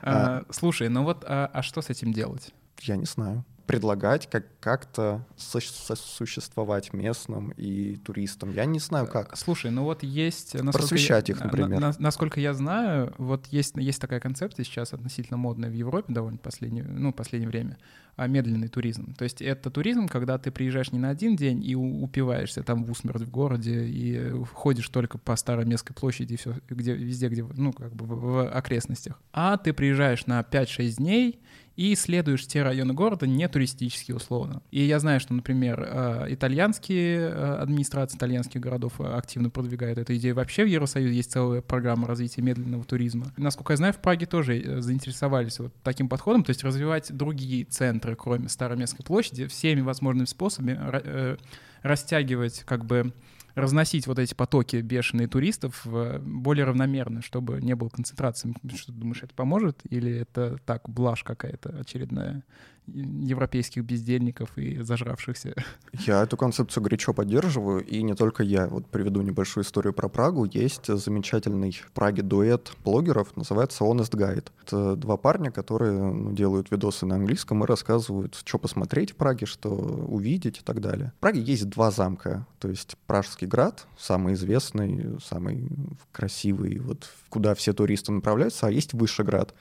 А, 0.04 0.44
Слушай, 0.50 0.90
ну 0.90 1.04
вот, 1.04 1.24
а, 1.28 1.50
а 1.54 1.62
что 1.62 1.82
с 1.82 1.90
этим 1.90 2.12
делать? 2.14 2.54
Я 2.82 2.96
не 2.96 3.06
знаю. 3.06 3.46
Предлагать 3.66 4.30
как 4.30 4.46
как-то 4.60 5.26
сосуществовать 5.38 6.94
местным 6.94 7.50
и 7.58 7.96
туристам. 7.96 8.54
Я 8.54 8.66
не 8.66 8.80
знаю 8.80 9.08
как. 9.08 9.36
Слушай, 9.36 9.72
ну 9.72 9.84
вот 9.84 10.04
есть... 10.04 10.56
Просвещать 10.72 11.30
я, 11.30 11.36
их, 11.36 11.44
например. 11.44 11.80
На, 11.80 11.90
на, 11.90 11.96
насколько 11.98 12.40
я 12.40 12.54
знаю, 12.54 13.14
вот 13.18 13.48
есть, 13.48 13.76
есть 13.76 14.00
такая 14.00 14.20
концепция 14.20 14.64
сейчас 14.64 14.94
относительно 14.94 15.38
модная 15.38 15.70
в 15.70 15.74
Европе 15.74 16.14
довольно 16.14 16.38
последнее, 16.38 16.84
ну, 16.84 17.12
последнее 17.12 17.50
время, 17.50 17.78
а 18.16 18.28
медленный 18.28 18.68
туризм. 18.68 19.16
То 19.16 19.24
есть 19.24 19.42
это 19.42 19.72
туризм, 19.72 20.08
когда 20.08 20.38
ты 20.38 20.52
приезжаешь 20.52 20.92
не 20.92 21.00
на 21.00 21.10
один 21.10 21.36
день 21.36 21.64
и 21.64 21.74
упиваешься 21.76 22.62
там 22.62 22.84
в 22.84 22.92
усмерть 22.92 23.24
в 23.24 23.32
городе 23.32 23.86
и 23.86 24.44
ходишь 24.54 24.90
только 24.90 25.18
по 25.18 25.36
Староместской 25.36 25.96
площади 25.96 26.34
и 26.34 26.38
все, 26.38 26.56
где, 26.70 26.94
везде, 26.94 27.30
где, 27.30 27.44
ну, 27.44 27.74
как 27.74 27.96
бы 27.96 28.06
в, 28.06 28.20
в 28.20 28.48
окрестностях. 28.48 29.20
А 29.34 29.58
ты 29.58 29.74
приезжаешь 29.74 30.28
на 30.28 30.42
5-6 30.42 30.98
дней 30.98 31.42
и 31.76 31.94
исследуешь 31.94 32.46
те 32.48 32.64
районы 32.64 32.94
города 32.94 33.26
не 33.26 33.48
туристические 33.48 34.18
условно. 34.18 34.62
И 34.72 34.82
я 34.84 35.00
знаю, 35.00 35.20
что, 35.20 35.34
например, 35.34 35.84
э, 35.88 36.26
итальянские 36.30 37.20
э, 37.20 37.56
администрации 37.56 38.18
итальянских 38.18 38.62
городов 38.62 38.94
э, 39.00 39.04
активно 39.04 39.50
продвигают 39.50 39.98
эту 39.98 40.16
идею. 40.16 40.36
Вообще 40.36 40.64
в 40.64 40.68
Евросоюзе 40.68 41.16
есть 41.16 41.32
целая 41.32 41.62
программа 41.62 42.08
развития 42.08 42.42
медленного 42.42 42.84
туризма. 42.84 43.32
Насколько 43.38 43.74
я 43.74 43.78
знаю, 43.78 43.94
в 43.94 43.98
Праге 43.98 44.26
тоже 44.26 44.82
заинтересовались 44.82 45.60
вот 45.60 45.74
таким 45.84 46.10
подходом, 46.10 46.44
то 46.44 46.50
есть 46.50 46.64
развивать 46.64 47.16
другие 47.16 47.66
центры, 47.66 48.16
кроме 48.16 48.50
Староместской 48.50 49.06
площади, 49.06 49.48
всеми 49.48 49.82
возможными 49.82 50.26
способами 50.26 51.38
растягивать 51.84 52.64
как 52.66 52.86
бы 52.86 53.14
разносить 53.56 54.08
вот 54.08 54.20
эти 54.20 54.34
потоки 54.34 54.78
бешеные 54.78 55.28
туристов 55.28 55.86
более 55.86 56.66
равномерно, 56.66 57.22
чтобы 57.22 57.62
не 57.62 57.76
было 57.76 57.90
концентрации. 57.90 58.54
Что 58.76 58.92
ты 58.92 58.98
думаешь, 59.00 59.24
это 59.24 59.34
поможет? 59.34 59.80
Или 59.90 60.12
это 60.12 60.58
так, 60.66 60.90
блажь 60.90 61.24
какая-то 61.24 61.80
очередная? 61.80 62.44
Европейских 62.88 63.84
бездельников 63.84 64.58
и 64.58 64.82
зажравшихся. 64.82 65.56
Я 65.94 66.24
эту 66.24 66.38
концепцию 66.38 66.84
горячо 66.84 67.14
поддерживаю, 67.14 67.86
и 67.86 68.02
не 68.04 68.16
только 68.16 68.44
я. 68.44 68.68
Вот 68.68 68.88
приведу 68.88 69.22
небольшую 69.22 69.64
историю 69.64 69.94
про 69.94 70.10
Прагу. 70.10 70.46
Есть 70.46 70.88
замечательный 70.88 71.72
в 71.72 71.92
Праге 71.92 72.22
дуэт 72.22 72.72
блогеров, 72.84 73.36
называется 73.36 73.84
Honest 73.84 74.12
Guide. 74.12 74.48
Это 74.66 74.96
два 74.96 75.18
парня, 75.18 75.52
которые 75.52 76.02
ну, 76.02 76.34
делают 76.34 76.72
видосы 76.72 77.06
на 77.06 77.16
английском 77.16 77.64
и 77.64 77.68
рассказывают, 77.68 78.36
что 78.36 78.58
посмотреть 78.58 79.12
в 79.12 79.16
Праге, 79.16 79.46
что 79.46 79.70
увидеть 79.70 80.60
и 80.60 80.62
так 80.62 80.82
далее. 80.82 81.14
В 81.18 81.22
Праге 81.22 81.42
есть 81.42 81.70
два 81.70 81.92
замка, 81.92 82.46
то 82.60 82.70
есть 82.70 82.98
Пражский 83.08 83.48
град, 83.48 83.88
самый 83.98 84.34
известный, 84.34 85.18
самый 85.24 85.70
красивый, 86.12 86.80
вот 86.80 87.10
куда 87.30 87.56
все 87.56 87.74
туристы 87.74 88.12
направляются, 88.12 88.68
а 88.68 88.72
есть 88.72 88.94
Вышеград, 88.94 89.54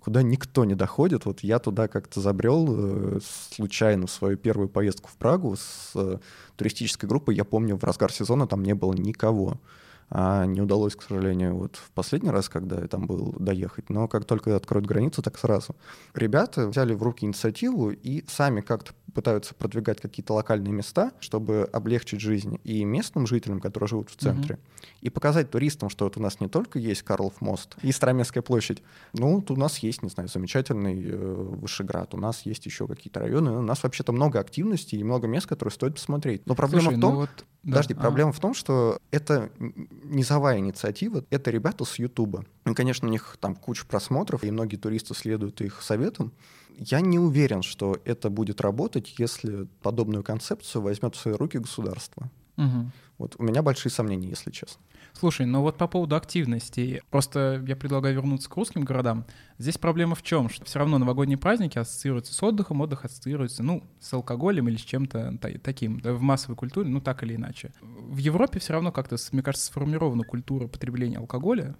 куда 0.00 0.22
никто 0.22 0.64
не 0.64 0.74
доходит. 0.74 1.26
Вот 1.26 1.40
я 1.40 1.58
туда 1.58 1.88
как-то 1.88 2.20
забрел 2.20 2.66
э, 2.68 3.20
случайно 3.50 4.06
в 4.06 4.10
свою 4.10 4.36
первую 4.36 4.68
поездку 4.68 5.08
в 5.08 5.16
Прагу 5.16 5.56
с 5.56 5.92
э, 5.94 6.18
туристической 6.56 7.08
группой. 7.08 7.34
Я 7.34 7.44
помню, 7.44 7.76
в 7.76 7.84
разгар 7.84 8.12
сезона 8.12 8.46
там 8.46 8.62
не 8.62 8.74
было 8.74 8.94
никого. 8.94 9.60
А 10.10 10.46
не 10.46 10.60
удалось, 10.60 10.96
к 10.96 11.02
сожалению, 11.02 11.56
вот 11.56 11.76
в 11.76 11.90
последний 11.90 12.30
раз, 12.30 12.48
когда 12.48 12.80
я 12.80 12.88
там 12.88 13.06
был, 13.06 13.34
доехать. 13.38 13.90
Но 13.90 14.08
как 14.08 14.24
только 14.24 14.56
откроют 14.56 14.86
границу, 14.86 15.22
так 15.22 15.38
сразу. 15.38 15.76
Ребята 16.14 16.68
взяли 16.68 16.94
в 16.94 17.02
руки 17.02 17.26
инициативу 17.26 17.90
и 17.90 18.24
сами 18.26 18.62
как-то 18.62 18.92
пытаются 19.12 19.54
продвигать 19.54 20.00
какие-то 20.00 20.34
локальные 20.34 20.72
места, 20.72 21.12
чтобы 21.20 21.68
облегчить 21.72 22.20
жизнь 22.20 22.60
и 22.64 22.84
местным 22.84 23.26
жителям, 23.26 23.60
которые 23.60 23.88
живут 23.88 24.10
в 24.10 24.16
центре, 24.16 24.56
mm-hmm. 24.56 24.86
и 25.00 25.10
показать 25.10 25.50
туристам, 25.50 25.90
что 25.90 26.04
вот 26.04 26.16
у 26.16 26.20
нас 26.20 26.40
не 26.40 26.48
только 26.48 26.78
есть 26.78 27.02
Карлов 27.02 27.40
мост 27.40 27.76
и 27.82 27.90
Староместская 27.90 28.42
площадь, 28.42 28.82
ну, 29.12 29.36
вот 29.36 29.50
у 29.50 29.56
нас 29.56 29.78
есть, 29.78 30.02
не 30.02 30.08
знаю, 30.08 30.28
замечательный 30.28 31.02
э, 31.04 31.16
Вышеград, 31.16 32.14
у 32.14 32.16
нас 32.16 32.42
есть 32.42 32.64
еще 32.66 32.86
какие-то 32.86 33.20
районы, 33.20 33.50
у 33.50 33.62
нас 33.62 33.82
вообще-то 33.82 34.12
много 34.12 34.38
активностей 34.38 34.98
и 34.98 35.04
много 35.04 35.26
мест, 35.26 35.46
которые 35.46 35.72
стоит 35.72 35.94
посмотреть. 35.94 36.46
Но 36.46 36.54
проблема 36.54 36.82
Слушай, 36.82 36.98
в 36.98 37.00
том, 37.00 37.12
ну 37.14 37.20
вот 37.20 37.44
Подожди, 37.62 37.94
да. 37.94 38.00
проблема 38.00 38.30
а. 38.30 38.32
в 38.32 38.40
том, 38.40 38.54
что 38.54 38.98
это 39.10 39.50
низовая 39.58 40.58
инициатива, 40.58 41.24
это 41.30 41.50
ребята 41.50 41.84
с 41.84 41.98
Ютуба. 41.98 42.44
Конечно, 42.74 43.08
у 43.08 43.10
них 43.10 43.36
там 43.40 43.54
куча 43.54 43.84
просмотров, 43.86 44.44
и 44.44 44.50
многие 44.50 44.76
туристы 44.76 45.14
следуют 45.14 45.60
их 45.60 45.82
советам. 45.82 46.32
Я 46.78 47.00
не 47.00 47.18
уверен, 47.18 47.62
что 47.62 48.00
это 48.04 48.30
будет 48.30 48.60
работать, 48.60 49.14
если 49.18 49.66
подобную 49.82 50.22
концепцию 50.22 50.82
возьмет 50.82 51.16
в 51.16 51.20
свои 51.20 51.34
руки 51.34 51.58
государство. 51.58 52.30
Угу. 52.56 52.90
Вот 53.18 53.34
у 53.38 53.42
меня 53.42 53.62
большие 53.62 53.90
сомнения, 53.90 54.28
если 54.28 54.50
честно. 54.50 54.80
Слушай, 55.18 55.46
ну 55.46 55.62
вот 55.62 55.76
по 55.76 55.88
поводу 55.88 56.14
активности, 56.14 57.02
просто 57.10 57.64
я 57.66 57.74
предлагаю 57.74 58.14
вернуться 58.14 58.48
к 58.48 58.56
русским 58.56 58.84
городам. 58.84 59.24
Здесь 59.58 59.76
проблема 59.76 60.14
в 60.14 60.22
чем? 60.22 60.48
Что 60.48 60.64
все 60.64 60.78
равно 60.78 60.98
новогодние 60.98 61.36
праздники 61.36 61.76
ассоциируются 61.76 62.32
с 62.32 62.40
отдыхом, 62.40 62.82
отдых 62.82 63.04
ассоциируется, 63.04 63.64
ну, 63.64 63.82
с 63.98 64.12
алкоголем 64.12 64.68
или 64.68 64.76
с 64.76 64.82
чем-то 64.82 65.36
таким, 65.60 65.98
в 65.98 66.20
массовой 66.20 66.54
культуре, 66.54 66.88
ну, 66.88 67.00
так 67.00 67.24
или 67.24 67.34
иначе. 67.34 67.72
В 67.80 68.18
Европе 68.18 68.60
все 68.60 68.74
равно 68.74 68.92
как-то, 68.92 69.16
мне 69.32 69.42
кажется, 69.42 69.66
сформирована 69.66 70.22
культура 70.22 70.68
потребления 70.68 71.18
алкоголя, 71.18 71.74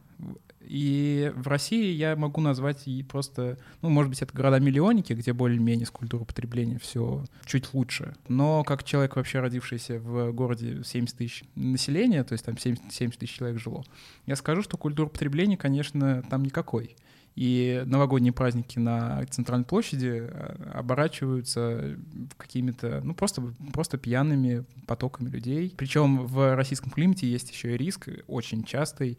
и 0.68 1.32
в 1.34 1.48
России 1.48 1.94
я 1.94 2.14
могу 2.14 2.42
назвать 2.42 2.86
и 2.86 3.02
просто, 3.02 3.58
ну, 3.80 3.88
может 3.88 4.10
быть, 4.10 4.20
это 4.20 4.36
города-миллионники, 4.36 5.14
где 5.14 5.32
более-менее 5.32 5.86
с 5.86 5.90
культурой 5.90 6.26
потребления 6.26 6.78
все 6.78 7.24
чуть 7.46 7.72
лучше. 7.72 8.14
Но 8.28 8.64
как 8.64 8.84
человек, 8.84 9.16
вообще 9.16 9.40
родившийся 9.40 9.98
в 9.98 10.30
городе 10.32 10.82
70 10.84 11.16
тысяч 11.16 11.44
населения, 11.54 12.22
то 12.22 12.34
есть 12.34 12.44
там 12.44 12.58
70, 12.58 12.92
70 12.92 13.18
тысяч 13.18 13.36
человек 13.36 13.58
жило, 13.58 13.82
я 14.26 14.36
скажу, 14.36 14.62
что 14.62 14.76
культура 14.76 15.08
потребления, 15.08 15.56
конечно, 15.56 16.22
там 16.28 16.42
никакой. 16.42 16.96
И 17.34 17.84
новогодние 17.86 18.32
праздники 18.32 18.78
на 18.78 19.24
Центральной 19.30 19.64
площади 19.64 20.28
э, 20.28 20.72
оборачиваются 20.74 21.96
какими-то, 22.36 23.00
ну, 23.02 23.14
просто, 23.14 23.42
просто 23.72 23.96
пьяными 23.96 24.64
потоками 24.86 25.30
людей. 25.30 25.72
Причем 25.78 26.26
в 26.26 26.56
российском 26.56 26.90
климате 26.90 27.30
есть 27.30 27.50
еще 27.52 27.74
и 27.74 27.78
риск 27.78 28.08
очень 28.26 28.64
частый 28.64 29.18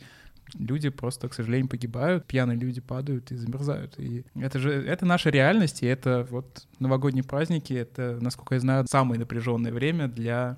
люди 0.58 0.90
просто, 0.90 1.30
к 1.30 1.34
сожалению, 1.34 1.68
погибают, 1.68 2.26
пьяные 2.26 2.58
люди 2.58 2.82
падают 2.82 3.32
и 3.32 3.36
замерзают. 3.36 4.00
И 4.00 4.26
это 4.36 4.60
же, 4.60 4.72
это 4.72 5.06
наша 5.06 5.30
реальность, 5.30 5.84
и 5.84 5.86
это 5.86 6.28
вот 6.30 6.68
новогодние 6.80 7.24
праздники, 7.24 7.74
это, 7.74 8.18
насколько 8.22 8.56
я 8.56 8.62
знаю, 8.62 8.86
самое 8.88 9.20
напряженное 9.20 9.72
время 9.72 10.08
для 10.08 10.58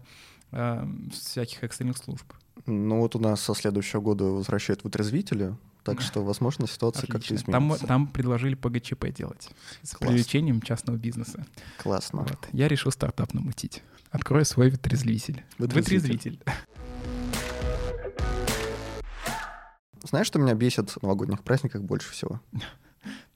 э, 0.51 0.87
всяких 1.13 1.63
экстренных 1.63 1.97
служб. 1.97 2.25
Ну 2.65 2.99
вот 2.99 3.15
у 3.15 3.19
нас 3.19 3.41
со 3.41 3.53
следующего 3.53 4.01
года 4.01 4.25
возвращают 4.25 4.83
вытрезвители, 4.83 5.55
так 5.83 5.99
что, 6.01 6.23
возможно, 6.23 6.67
ситуация 6.67 7.07
как-то 7.07 7.33
изменится. 7.33 7.51
Там, 7.51 7.87
там 7.87 8.07
предложили 8.07 8.53
ПГЧП 8.53 9.07
делать 9.07 9.49
с 9.81 9.95
Класс. 9.95 10.09
привлечением 10.11 10.61
частного 10.61 10.97
бизнеса. 10.97 11.45
Классно. 11.81 12.21
Вот. 12.21 12.47
Я 12.51 12.67
решил 12.67 12.91
стартап 12.91 13.33
намутить. 13.33 13.81
Открою 14.11 14.45
свой 14.45 14.69
вытрезвитель. 14.69 15.43
Вытрезвитель. 15.57 16.11
вытрезвитель. 16.11 16.39
Знаешь, 20.03 20.27
что 20.27 20.39
меня 20.39 20.53
бесит 20.53 20.89
в 20.89 21.01
новогодних 21.01 21.43
праздниках 21.43 21.81
больше 21.83 22.11
всего? 22.11 22.41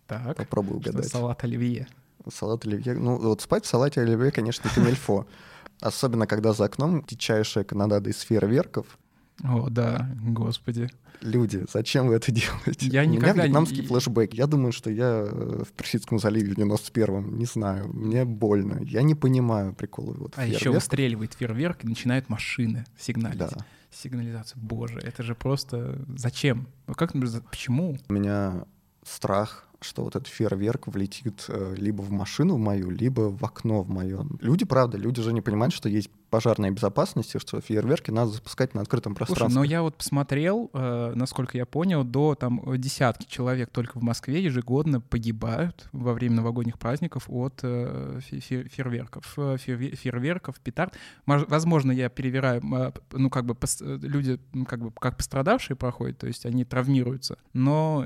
Так. 0.07 0.37
Попробуй 0.37 0.77
угадать. 0.77 1.07
Салат 1.07 1.43
оливье. 1.43 1.87
Салат 2.31 2.63
оливье. 2.63 2.93
Ну, 2.93 3.17
вот 3.17 3.41
спать 3.41 3.65
в 3.65 3.67
салате 3.67 4.01
оливье, 4.01 4.29
конечно, 4.29 4.69
камельфо. 4.69 5.25
Особенно, 5.81 6.27
когда 6.27 6.53
за 6.53 6.65
окном 6.65 7.03
дичайшая 7.07 7.63
канонада 7.63 8.11
из 8.11 8.19
фейерверков. 8.21 8.99
О, 9.43 9.67
да, 9.69 10.07
господи. 10.21 10.91
Люди, 11.21 11.65
зачем 11.73 12.07
вы 12.07 12.13
это 12.15 12.31
делаете? 12.31 12.87
Я 12.87 13.01
У 13.01 13.05
никогда 13.05 13.33
меня 13.33 13.43
вьетнамский 13.45 13.81
не... 13.81 13.87
флешбэк. 13.87 14.35
Я 14.35 14.45
думаю, 14.45 14.71
что 14.73 14.91
я 14.91 15.25
э, 15.27 15.63
в 15.67 15.71
Персидском 15.73 16.19
заливе 16.19 16.53
в 16.53 16.57
91-м. 16.57 17.39
Не 17.39 17.45
знаю, 17.45 17.87
мне 17.91 18.25
больно. 18.25 18.83
Я 18.83 19.01
не 19.01 19.15
понимаю 19.15 19.73
приколы. 19.73 20.13
Вот, 20.13 20.33
а 20.35 20.45
еще 20.45 20.69
выстреливает 20.69 21.33
фейерверк 21.33 21.83
и 21.83 21.87
начинают 21.87 22.29
машины 22.29 22.85
сигналить. 22.95 23.39
Да 23.39 23.49
сигнализация. 23.95 24.59
Боже, 24.61 24.99
это 24.99 25.23
же 25.23 25.35
просто 25.35 25.99
зачем? 26.15 26.67
Как, 26.95 27.13
почему? 27.49 27.97
У 28.07 28.13
меня 28.13 28.65
страх 29.03 29.65
что 29.81 30.03
вот 30.03 30.15
этот 30.15 30.27
фейерверк 30.27 30.87
влетит 30.87 31.45
э, 31.47 31.75
либо 31.77 32.01
в 32.01 32.11
машину 32.11 32.57
мою, 32.57 32.89
либо 32.89 33.29
в 33.29 33.43
окно 33.43 33.83
в 33.83 33.89
мое. 33.89 34.25
Люди, 34.41 34.65
правда, 34.65 34.97
люди 34.97 35.21
же 35.21 35.31
не 35.31 35.41
понимают, 35.41 35.73
что 35.73 35.87
есть 35.89 36.09
пожарная 36.29 36.71
безопасность, 36.71 37.35
и 37.35 37.39
что 37.39 37.61
фейерверки 37.61 38.11
надо 38.11 38.31
запускать 38.31 38.73
на 38.73 38.81
открытом 38.81 39.15
пространстве. 39.15 39.49
Слушай, 39.49 39.55
но 39.55 39.63
я 39.63 39.81
вот 39.81 39.95
посмотрел, 39.95 40.69
э, 40.73 41.13
насколько 41.15 41.57
я 41.57 41.65
понял, 41.65 42.03
до 42.03 42.35
там 42.35 42.61
десятки 42.77 43.25
человек 43.25 43.69
только 43.71 43.99
в 43.99 44.03
Москве 44.03 44.43
ежегодно 44.43 45.01
погибают 45.01 45.87
во 45.91 46.13
время 46.13 46.35
новогодних 46.35 46.79
праздников 46.79 47.25
от 47.27 47.59
э, 47.63 48.19
фейерверков, 48.21 49.33
э, 49.37 49.57
фейерверков, 49.57 50.59
петард. 50.59 50.95
Возможно, 51.25 51.91
я 51.91 52.09
перевираю, 52.09 52.61
э, 52.61 52.91
ну 53.11 53.29
как 53.29 53.45
бы 53.45 53.55
люди 53.81 54.39
как 54.67 54.79
бы 54.81 54.91
как 54.91 55.17
пострадавшие 55.17 55.75
проходят, 55.75 56.17
то 56.17 56.27
есть 56.27 56.45
они 56.45 56.65
травмируются, 56.65 57.37
но 57.53 58.05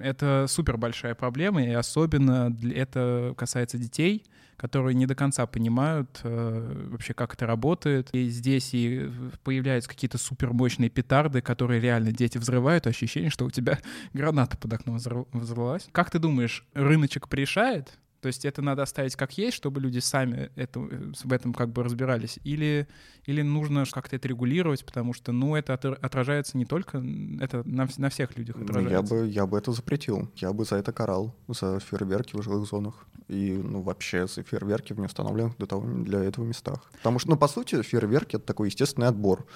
это 0.00 0.46
супер 0.48 0.76
большая 0.76 1.14
проблема, 1.14 1.62
и 1.62 1.70
особенно 1.70 2.56
это 2.74 3.34
касается 3.36 3.78
детей, 3.78 4.24
которые 4.62 4.94
не 4.94 5.06
до 5.06 5.16
конца 5.16 5.44
понимают 5.44 6.20
э, 6.22 6.86
вообще, 6.88 7.14
как 7.14 7.34
это 7.34 7.46
работает. 7.48 8.08
И 8.12 8.28
здесь 8.28 8.72
и 8.72 9.10
появляются 9.42 9.90
какие-то 9.90 10.18
супер 10.18 10.52
мощные 10.52 10.88
петарды, 10.88 11.40
которые 11.42 11.80
реально 11.80 12.12
дети 12.12 12.38
взрывают, 12.38 12.86
ощущение, 12.86 13.28
что 13.28 13.44
у 13.44 13.50
тебя 13.50 13.80
граната 14.12 14.56
под 14.56 14.72
окном 14.72 14.98
взорвалась. 14.98 15.88
Как 15.90 16.10
ты 16.10 16.20
думаешь, 16.20 16.64
рыночек 16.74 17.28
порешает 17.28 17.98
То 18.22 18.28
есть 18.28 18.44
это 18.44 18.62
надо 18.62 18.84
оставить 18.84 19.16
как 19.16 19.36
есть, 19.36 19.56
чтобы 19.56 19.80
люди 19.80 19.98
сами 19.98 20.52
это, 20.54 20.78
в 20.78 21.32
этом 21.32 21.52
как 21.52 21.72
бы 21.72 21.82
разбирались? 21.82 22.38
Или, 22.44 22.86
или 23.26 23.42
нужно 23.42 23.84
как-то 23.90 24.14
это 24.14 24.28
регулировать, 24.28 24.84
потому 24.84 25.12
что, 25.12 25.32
ну, 25.32 25.56
это 25.56 25.74
отражается 25.74 26.56
не 26.56 26.64
только, 26.64 26.98
это 27.40 27.68
на, 27.68 27.88
на 27.96 28.10
всех 28.10 28.38
людях 28.38 28.54
отражается. 28.54 29.12
Ну, 29.12 29.18
я 29.18 29.24
бы, 29.24 29.28
я 29.28 29.46
бы 29.46 29.58
это 29.58 29.72
запретил. 29.72 30.30
Я 30.36 30.52
бы 30.52 30.64
за 30.64 30.76
это 30.76 30.92
карал, 30.92 31.34
за 31.48 31.80
фейерверки 31.80 32.36
в 32.36 32.42
жилых 32.42 32.64
зонах. 32.68 33.06
И, 33.26 33.50
ну, 33.50 33.82
вообще 33.82 34.28
за 34.28 34.44
фейерверки 34.44 34.92
в 34.92 35.00
неустановленных 35.00 35.56
для, 35.56 35.66
того, 35.66 35.84
для 35.84 36.22
этого 36.22 36.44
местах. 36.44 36.92
Потому 36.98 37.18
что, 37.18 37.30
ну, 37.30 37.36
по 37.36 37.48
сути, 37.48 37.82
фейерверки— 37.82 38.36
это 38.36 38.46
такой 38.46 38.68
естественный 38.68 39.08
отбор. 39.08 39.46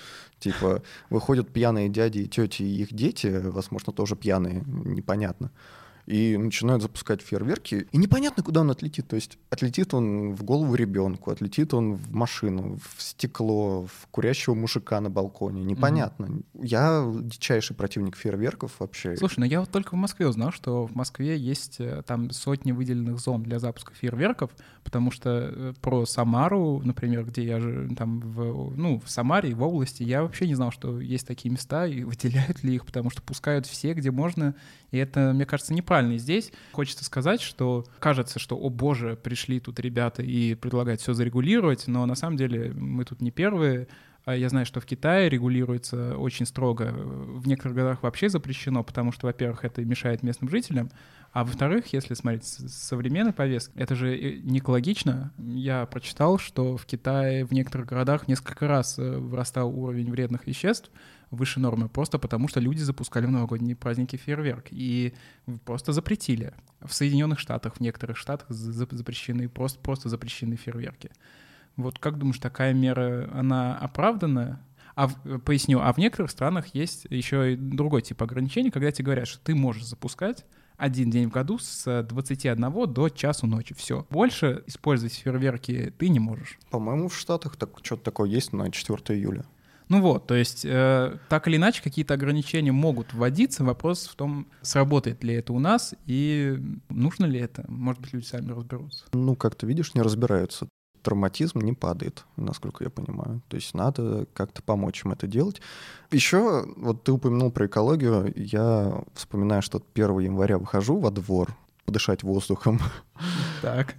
Типа, 0.40 0.82
выходят 1.08 1.52
пьяные 1.52 1.88
дяди 1.88 2.18
и 2.18 2.28
тети 2.28 2.64
и 2.64 2.82
их 2.82 2.92
дети, 2.92 3.28
возможно, 3.28 3.92
тоже 3.92 4.16
пьяные, 4.16 4.64
непонятно 4.66 5.52
и 6.06 6.36
начинают 6.36 6.82
запускать 6.82 7.20
фейерверки, 7.20 7.88
и 7.90 7.96
непонятно, 7.96 8.42
куда 8.42 8.60
он 8.60 8.70
отлетит. 8.70 9.08
То 9.08 9.16
есть 9.16 9.38
отлетит 9.50 9.92
он 9.92 10.34
в 10.34 10.44
голову 10.44 10.74
ребенку, 10.74 11.30
отлетит 11.30 11.74
он 11.74 11.94
в 11.94 12.12
машину, 12.12 12.78
в 12.78 13.02
стекло, 13.02 13.86
в 13.86 14.06
курящего 14.10 14.54
мужика 14.54 15.00
на 15.00 15.10
балконе. 15.10 15.64
Непонятно. 15.64 16.26
mm 16.26 16.44
Я 16.62 17.04
дичайший 17.22 17.74
противник 17.74 18.16
фейерверков 18.16 18.78
вообще. 18.78 19.16
Слушай, 19.16 19.40
ну 19.40 19.46
я 19.46 19.60
вот 19.60 19.70
только 19.70 19.94
в 19.94 19.98
Москве 19.98 20.28
узнал, 20.28 20.52
что 20.52 20.86
в 20.86 20.94
Москве 20.94 21.36
есть 21.36 21.80
э, 21.80 22.02
там 22.06 22.30
сотни 22.30 22.72
выделенных 22.72 23.18
зон 23.18 23.42
для 23.42 23.58
запуска 23.58 23.92
фейерверков, 23.94 24.50
потому 24.84 25.10
что 25.10 25.30
э, 25.30 25.72
про 25.80 26.06
Самару, 26.06 26.80
например, 26.84 27.24
где 27.24 27.44
я 27.44 27.58
же 27.58 27.90
там 27.96 28.20
в, 28.20 28.76
ну, 28.76 29.00
в 29.04 29.10
Самаре, 29.10 29.54
в 29.54 29.62
области, 29.62 30.04
я 30.04 30.22
вообще 30.22 30.46
не 30.46 30.54
знал, 30.54 30.70
что 30.70 31.00
есть 31.00 31.26
такие 31.26 31.50
места, 31.50 31.86
и 31.86 32.04
выделяют 32.04 32.62
ли 32.62 32.74
их, 32.76 32.86
потому 32.86 33.10
что 33.10 33.22
пускают 33.22 33.66
все, 33.66 33.94
где 33.94 34.12
можно, 34.12 34.54
и 34.92 34.98
это, 34.98 35.32
мне 35.34 35.44
кажется, 35.44 35.74
неправильно. 35.74 35.95
И 36.02 36.18
здесь 36.18 36.52
хочется 36.72 37.04
сказать, 37.04 37.40
что 37.40 37.84
кажется, 37.98 38.38
что, 38.38 38.56
о 38.56 38.68
боже, 38.70 39.16
пришли 39.16 39.60
тут 39.60 39.80
ребята 39.80 40.22
и 40.22 40.54
предлагают 40.54 41.00
все 41.00 41.12
зарегулировать, 41.12 41.86
но 41.86 42.06
на 42.06 42.14
самом 42.14 42.36
деле 42.36 42.72
мы 42.74 43.04
тут 43.04 43.20
не 43.20 43.30
первые. 43.30 43.88
А 44.24 44.34
я 44.34 44.48
знаю, 44.48 44.66
что 44.66 44.80
в 44.80 44.86
Китае 44.86 45.28
регулируется 45.28 46.18
очень 46.18 46.46
строго. 46.46 46.92
В 46.92 47.46
некоторых 47.46 47.76
городах 47.76 48.02
вообще 48.02 48.28
запрещено, 48.28 48.82
потому 48.82 49.12
что, 49.12 49.26
во-первых, 49.26 49.64
это 49.64 49.84
мешает 49.84 50.24
местным 50.24 50.50
жителям, 50.50 50.90
а 51.36 51.44
во-вторых, 51.44 51.92
если 51.92 52.14
смотреть 52.14 52.44
современный 52.44 53.34
повестки, 53.34 53.76
это 53.76 53.94
же 53.94 54.40
не 54.42 54.60
экологично. 54.60 55.34
Я 55.36 55.84
прочитал, 55.84 56.38
что 56.38 56.78
в 56.78 56.86
Китае 56.86 57.44
в 57.44 57.52
некоторых 57.52 57.86
городах 57.86 58.26
несколько 58.26 58.66
раз 58.66 58.98
э, 58.98 59.18
вырастал 59.18 59.68
уровень 59.68 60.10
вредных 60.10 60.46
веществ, 60.46 60.90
выше 61.30 61.60
нормы, 61.60 61.90
просто 61.90 62.18
потому 62.18 62.48
что 62.48 62.58
люди 62.58 62.80
запускали 62.80 63.26
в 63.26 63.30
новогодние 63.30 63.76
праздники 63.76 64.16
фейерверк. 64.16 64.68
И 64.70 65.12
просто 65.66 65.92
запретили. 65.92 66.54
В 66.80 66.94
Соединенных 66.94 67.38
Штатах, 67.38 67.74
в 67.76 67.80
некоторых 67.80 68.16
штатах 68.16 68.48
запрещены, 68.48 69.50
просто, 69.50 69.78
просто 69.80 70.08
запрещены 70.08 70.56
фейерверки. 70.56 71.10
Вот 71.76 71.98
как 71.98 72.16
думаешь, 72.16 72.38
такая 72.38 72.72
мера, 72.72 73.28
она 73.34 73.76
оправдана? 73.76 74.62
А 74.94 75.08
в, 75.08 75.40
поясню, 75.40 75.80
а 75.82 75.92
в 75.92 75.98
некоторых 75.98 76.30
странах 76.30 76.68
есть 76.74 77.06
еще 77.10 77.52
и 77.52 77.56
другой 77.56 78.00
тип 78.00 78.22
ограничений, 78.22 78.70
когда 78.70 78.90
тебе 78.90 79.04
говорят, 79.04 79.28
что 79.28 79.38
ты 79.40 79.54
можешь 79.54 79.84
запускать 79.84 80.46
один 80.76 81.10
день 81.10 81.28
в 81.28 81.32
году 81.32 81.58
с 81.58 82.02
21 82.02 82.92
до 82.92 83.08
часу 83.08 83.46
ночи. 83.46 83.74
Все. 83.74 84.06
Больше 84.10 84.62
использовать 84.66 85.14
фейерверки 85.14 85.92
ты 85.98 86.08
не 86.08 86.18
можешь. 86.18 86.58
По-моему, 86.70 87.08
в 87.08 87.16
Штатах 87.16 87.56
так, 87.56 87.70
что-то 87.82 88.02
такое 88.02 88.28
есть 88.28 88.52
на 88.52 88.70
4 88.70 88.98
июля. 89.18 89.44
Ну 89.88 90.00
вот, 90.00 90.26
то 90.26 90.34
есть 90.34 90.64
э, 90.64 91.16
так 91.28 91.46
или 91.46 91.56
иначе 91.56 91.80
какие-то 91.80 92.14
ограничения 92.14 92.72
могут 92.72 93.14
вводиться. 93.14 93.62
Вопрос 93.62 94.08
в 94.08 94.16
том, 94.16 94.48
сработает 94.60 95.22
ли 95.22 95.34
это 95.34 95.52
у 95.52 95.60
нас 95.60 95.94
и 96.06 96.58
нужно 96.88 97.26
ли 97.26 97.38
это. 97.38 97.64
Может 97.68 98.02
быть, 98.02 98.12
люди 98.12 98.24
сами 98.24 98.50
разберутся. 98.50 99.04
Ну, 99.12 99.36
как 99.36 99.54
ты 99.54 99.66
видишь, 99.66 99.94
не 99.94 100.02
разбираются. 100.02 100.68
Травматизм 101.06 101.60
не 101.60 101.72
падает, 101.72 102.24
насколько 102.34 102.82
я 102.82 102.90
понимаю. 102.90 103.40
То 103.46 103.54
есть 103.54 103.74
надо 103.74 104.26
как-то 104.34 104.60
помочь 104.60 105.04
им 105.04 105.12
это 105.12 105.28
делать. 105.28 105.60
Еще, 106.10 106.66
вот 106.76 107.04
ты 107.04 107.12
упомянул 107.12 107.52
про 107.52 107.66
экологию. 107.66 108.32
Я 108.34 109.04
вспоминаю, 109.14 109.62
что 109.62 109.80
1 109.94 110.18
января 110.18 110.58
выхожу 110.58 110.98
во 110.98 111.12
двор, 111.12 111.54
подышать 111.84 112.24
воздухом. 112.24 112.80
Так. 113.62 113.94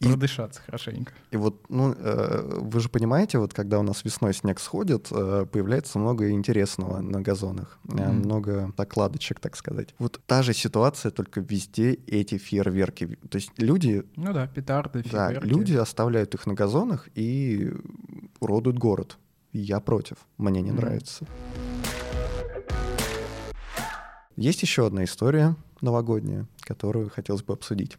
Продышаться 0.00 0.60
хорошенько. 0.62 1.12
И 1.30 1.36
вот, 1.36 1.68
ну, 1.68 1.94
э, 1.96 2.60
вы 2.60 2.80
же 2.80 2.88
понимаете, 2.88 3.38
вот 3.38 3.52
когда 3.52 3.78
у 3.78 3.82
нас 3.82 4.04
весной 4.04 4.32
снег 4.34 4.60
сходит, 4.60 5.08
э, 5.10 5.46
появляется 5.50 5.98
много 5.98 6.30
интересного 6.30 7.00
на 7.00 7.20
газонах, 7.20 7.78
mm-hmm. 7.84 8.12
много 8.12 8.72
закладочек, 8.76 9.40
так 9.40 9.56
сказать. 9.56 9.94
Вот 9.98 10.20
та 10.26 10.42
же 10.42 10.54
ситуация, 10.54 11.10
только 11.10 11.40
везде 11.40 11.94
эти 12.06 12.38
фейерверки. 12.38 13.18
То 13.28 13.36
есть 13.36 13.50
люди... 13.58 14.04
Ну 14.16 14.32
да, 14.32 14.46
петарды, 14.46 15.02
фейерверки. 15.02 15.40
Да, 15.40 15.46
люди 15.46 15.74
оставляют 15.74 16.34
их 16.34 16.46
на 16.46 16.54
газонах 16.54 17.08
и 17.14 17.72
уродуют 18.40 18.78
город. 18.78 19.18
Я 19.52 19.80
против, 19.80 20.18
мне 20.36 20.62
не 20.62 20.70
mm-hmm. 20.70 20.74
нравится. 20.74 21.26
Есть 24.36 24.62
еще 24.62 24.86
одна 24.86 25.02
история 25.04 25.56
новогодняя, 25.80 26.46
которую 26.60 27.10
хотелось 27.10 27.42
бы 27.42 27.54
обсудить. 27.54 27.98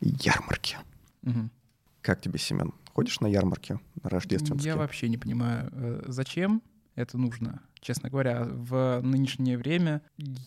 Ярмарки. 0.00 0.76
Угу. 1.22 1.50
Как 2.02 2.20
тебе, 2.20 2.38
Семен? 2.38 2.72
Ходишь 2.94 3.20
на 3.20 3.26
ярмарки 3.26 3.78
рождественские? 4.02 4.72
Я 4.72 4.76
вообще 4.76 5.08
не 5.08 5.18
понимаю, 5.18 5.70
э, 5.72 6.04
зачем 6.06 6.62
это 6.98 7.16
нужно. 7.16 7.60
Честно 7.80 8.10
говоря, 8.10 8.44
в 8.44 9.00
нынешнее 9.02 9.56
время 9.56 10.02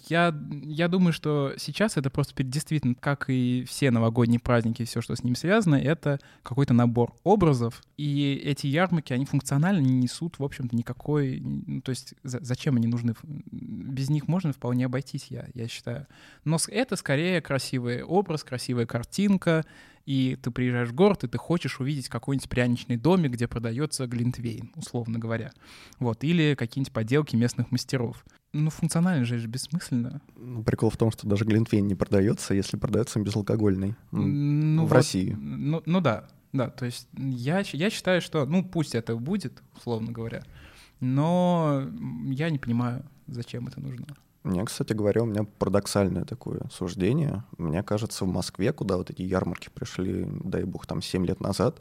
я, 0.09 0.37
я 0.63 0.89
думаю, 0.89 1.13
что 1.13 1.53
сейчас 1.57 1.95
это 1.95 2.09
просто 2.09 2.43
действительно, 2.43 2.93
как 2.93 3.29
и 3.29 3.63
все 3.69 3.89
новогодние 3.89 4.41
праздники, 4.41 4.83
все, 4.83 4.99
что 4.99 5.15
с 5.15 5.23
ним 5.23 5.35
связано, 5.35 5.75
это 5.75 6.19
какой-то 6.43 6.73
набор 6.73 7.15
образов. 7.23 7.81
И 7.95 8.41
эти 8.43 8.67
ярмарки, 8.67 9.13
они 9.13 9.23
функционально 9.23 9.79
не 9.79 9.93
несут, 9.93 10.39
в 10.39 10.43
общем-то, 10.43 10.75
никакой... 10.75 11.39
Ну, 11.39 11.81
то 11.81 11.91
есть 11.91 12.15
зачем 12.23 12.75
они 12.75 12.87
нужны? 12.87 13.15
Без 13.23 14.09
них 14.09 14.27
можно 14.27 14.51
вполне 14.51 14.87
обойтись, 14.87 15.27
я, 15.29 15.47
я 15.53 15.69
считаю. 15.69 16.05
Но 16.43 16.57
это 16.67 16.97
скорее 16.97 17.39
красивый 17.39 18.03
образ, 18.03 18.43
красивая 18.43 18.85
картинка, 18.85 19.65
и 20.05 20.37
ты 20.41 20.51
приезжаешь 20.51 20.89
в 20.89 20.95
город, 20.95 21.23
и 21.23 21.27
ты 21.27 21.37
хочешь 21.37 21.79
увидеть 21.79 22.09
какой-нибудь 22.09 22.49
пряничный 22.49 22.97
домик, 22.97 23.31
где 23.31 23.47
продается 23.47 24.07
глинтвейн, 24.07 24.71
условно 24.75 25.19
говоря. 25.19 25.51
Вот, 25.99 26.23
или 26.23 26.55
какие-нибудь 26.55 26.93
поделки 26.93 27.35
местных 27.35 27.71
мастеров. 27.71 28.25
Ну, 28.53 28.69
функционально 28.69 29.23
же 29.23 29.37
это 29.37 29.47
бессмысленно. 29.47 30.21
Ну, 30.35 30.63
прикол 30.63 30.89
в 30.89 30.97
том, 30.97 31.11
что 31.11 31.27
даже 31.27 31.45
глинтвейн 31.45 31.87
не 31.87 31.95
продается, 31.95 32.53
если 32.53 32.77
продается 32.77 33.19
безалкогольный. 33.19 33.95
Ну, 34.11 34.81
в 34.85 34.89
вот, 34.89 34.91
России. 34.91 35.37
Ну, 35.39 35.81
ну 35.85 36.01
да, 36.01 36.27
да. 36.51 36.69
То 36.69 36.85
есть 36.85 37.07
я, 37.13 37.63
я 37.71 37.89
считаю, 37.89 38.21
что, 38.21 38.45
ну, 38.45 38.63
пусть 38.63 38.93
это 38.93 39.15
будет, 39.15 39.63
условно 39.75 40.11
говоря, 40.11 40.43
но 40.99 41.87
я 42.27 42.49
не 42.49 42.59
понимаю, 42.59 43.05
зачем 43.27 43.67
это 43.67 43.79
нужно. 43.79 44.05
Мне, 44.43 44.65
кстати 44.65 44.93
говоря, 44.93 45.21
у 45.21 45.25
меня 45.25 45.43
парадоксальное 45.43 46.25
такое 46.25 46.61
суждение. 46.71 47.43
Мне 47.57 47.83
кажется, 47.83 48.25
в 48.25 48.27
Москве, 48.27 48.73
куда 48.73 48.97
вот 48.97 49.11
эти 49.11 49.21
ярмарки 49.21 49.69
пришли, 49.73 50.27
дай 50.43 50.63
бог, 50.63 50.87
там 50.87 51.01
7 51.01 51.25
лет 51.25 51.39
назад, 51.41 51.79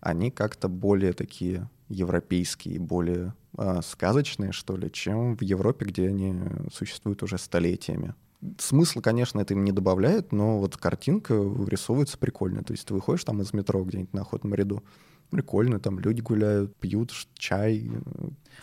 они 0.00 0.30
как-то 0.30 0.68
более 0.68 1.12
такие 1.12 1.68
европейские, 1.88 2.78
более 2.78 3.34
э, 3.58 3.80
сказочные, 3.82 4.52
что 4.52 4.76
ли, 4.76 4.90
чем 4.90 5.36
в 5.36 5.42
Европе, 5.42 5.86
где 5.86 6.08
они 6.08 6.34
существуют 6.72 7.22
уже 7.24 7.38
столетиями. 7.38 8.14
Смысл, 8.58 9.00
конечно, 9.00 9.40
это 9.40 9.54
им 9.54 9.64
не 9.64 9.72
добавляет, 9.72 10.32
но 10.32 10.58
вот 10.58 10.76
картинка 10.76 11.34
вырисовывается 11.34 12.18
прикольно. 12.18 12.62
То 12.62 12.72
есть 12.72 12.86
ты 12.86 12.94
выходишь 12.94 13.24
там 13.24 13.40
из 13.40 13.52
метро 13.52 13.82
где-нибудь 13.82 14.12
на 14.12 14.22
охотном 14.22 14.54
ряду, 14.54 14.82
прикольно, 15.30 15.80
там 15.80 15.98
люди 15.98 16.20
гуляют, 16.20 16.76
пьют 16.76 17.12
чай, 17.34 17.90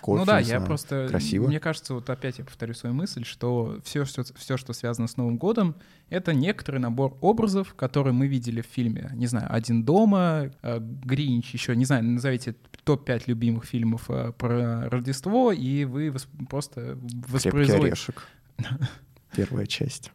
кофе. 0.02 0.20
Ну 0.20 0.26
да, 0.26 0.40
я 0.40 0.46
знаю. 0.46 0.66
просто... 0.66 1.08
Красиво. 1.10 1.48
Мне 1.48 1.60
кажется, 1.60 1.94
вот 1.94 2.10
опять 2.10 2.40
я 2.40 2.46
повторю 2.46 2.74
свою 2.74 2.96
мысль, 2.96 3.24
что 3.24 3.80
все, 3.84 4.06
что, 4.06 4.24
все, 4.36 4.58
что 4.58 4.74
связано 4.74 5.08
с 5.08 5.18
Новым 5.18 5.38
годом, 5.38 5.76
это 6.10 6.34
некоторый 6.34 6.78
набор 6.78 7.18
образов, 7.22 7.74
которые 7.74 8.14
мы 8.14 8.28
видели 8.28 8.62
в 8.62 8.66
фильме. 8.66 9.12
Не 9.14 9.28
знаю, 9.28 9.48
«Один 9.54 9.84
дома», 9.84 10.52
э, 10.62 10.80
«Гринч», 10.80 11.54
еще, 11.54 11.76
не 11.76 11.86
знаю, 11.86 12.04
назовите 12.04 12.56
топ-5 12.84 13.24
любимых 13.28 13.66
фильмов 13.66 14.10
э, 14.10 14.32
про 14.38 14.90
Рождество, 14.90 15.52
и 15.52 15.86
вы 15.86 16.14
просто 16.50 16.98
воспроизводите... 17.28 18.14
Первая 19.36 19.66
часть. 19.66 20.12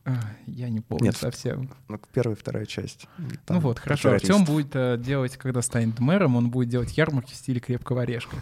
Я 0.47 0.69
не 0.69 0.81
помню 0.81 1.07
Нет, 1.07 1.17
совсем. 1.17 1.71
Ну, 1.89 2.01
первая 2.13 2.37
и 2.37 2.39
вторая 2.39 2.67
часть. 2.67 3.07
Там 3.47 3.57
ну 3.57 3.61
вот, 3.61 3.79
хорошо. 3.79 4.13
Артем 4.13 4.45
будет 4.45 4.75
э, 4.75 4.97
делать, 4.99 5.37
когда 5.37 5.63
станет 5.63 5.99
мэром, 5.99 6.37
он 6.37 6.51
будет 6.51 6.69
делать 6.69 6.97
ярмарки 6.97 7.33
в 7.33 7.37
стиле 7.37 7.61
крепкого 7.61 8.03
орешка. 8.03 8.37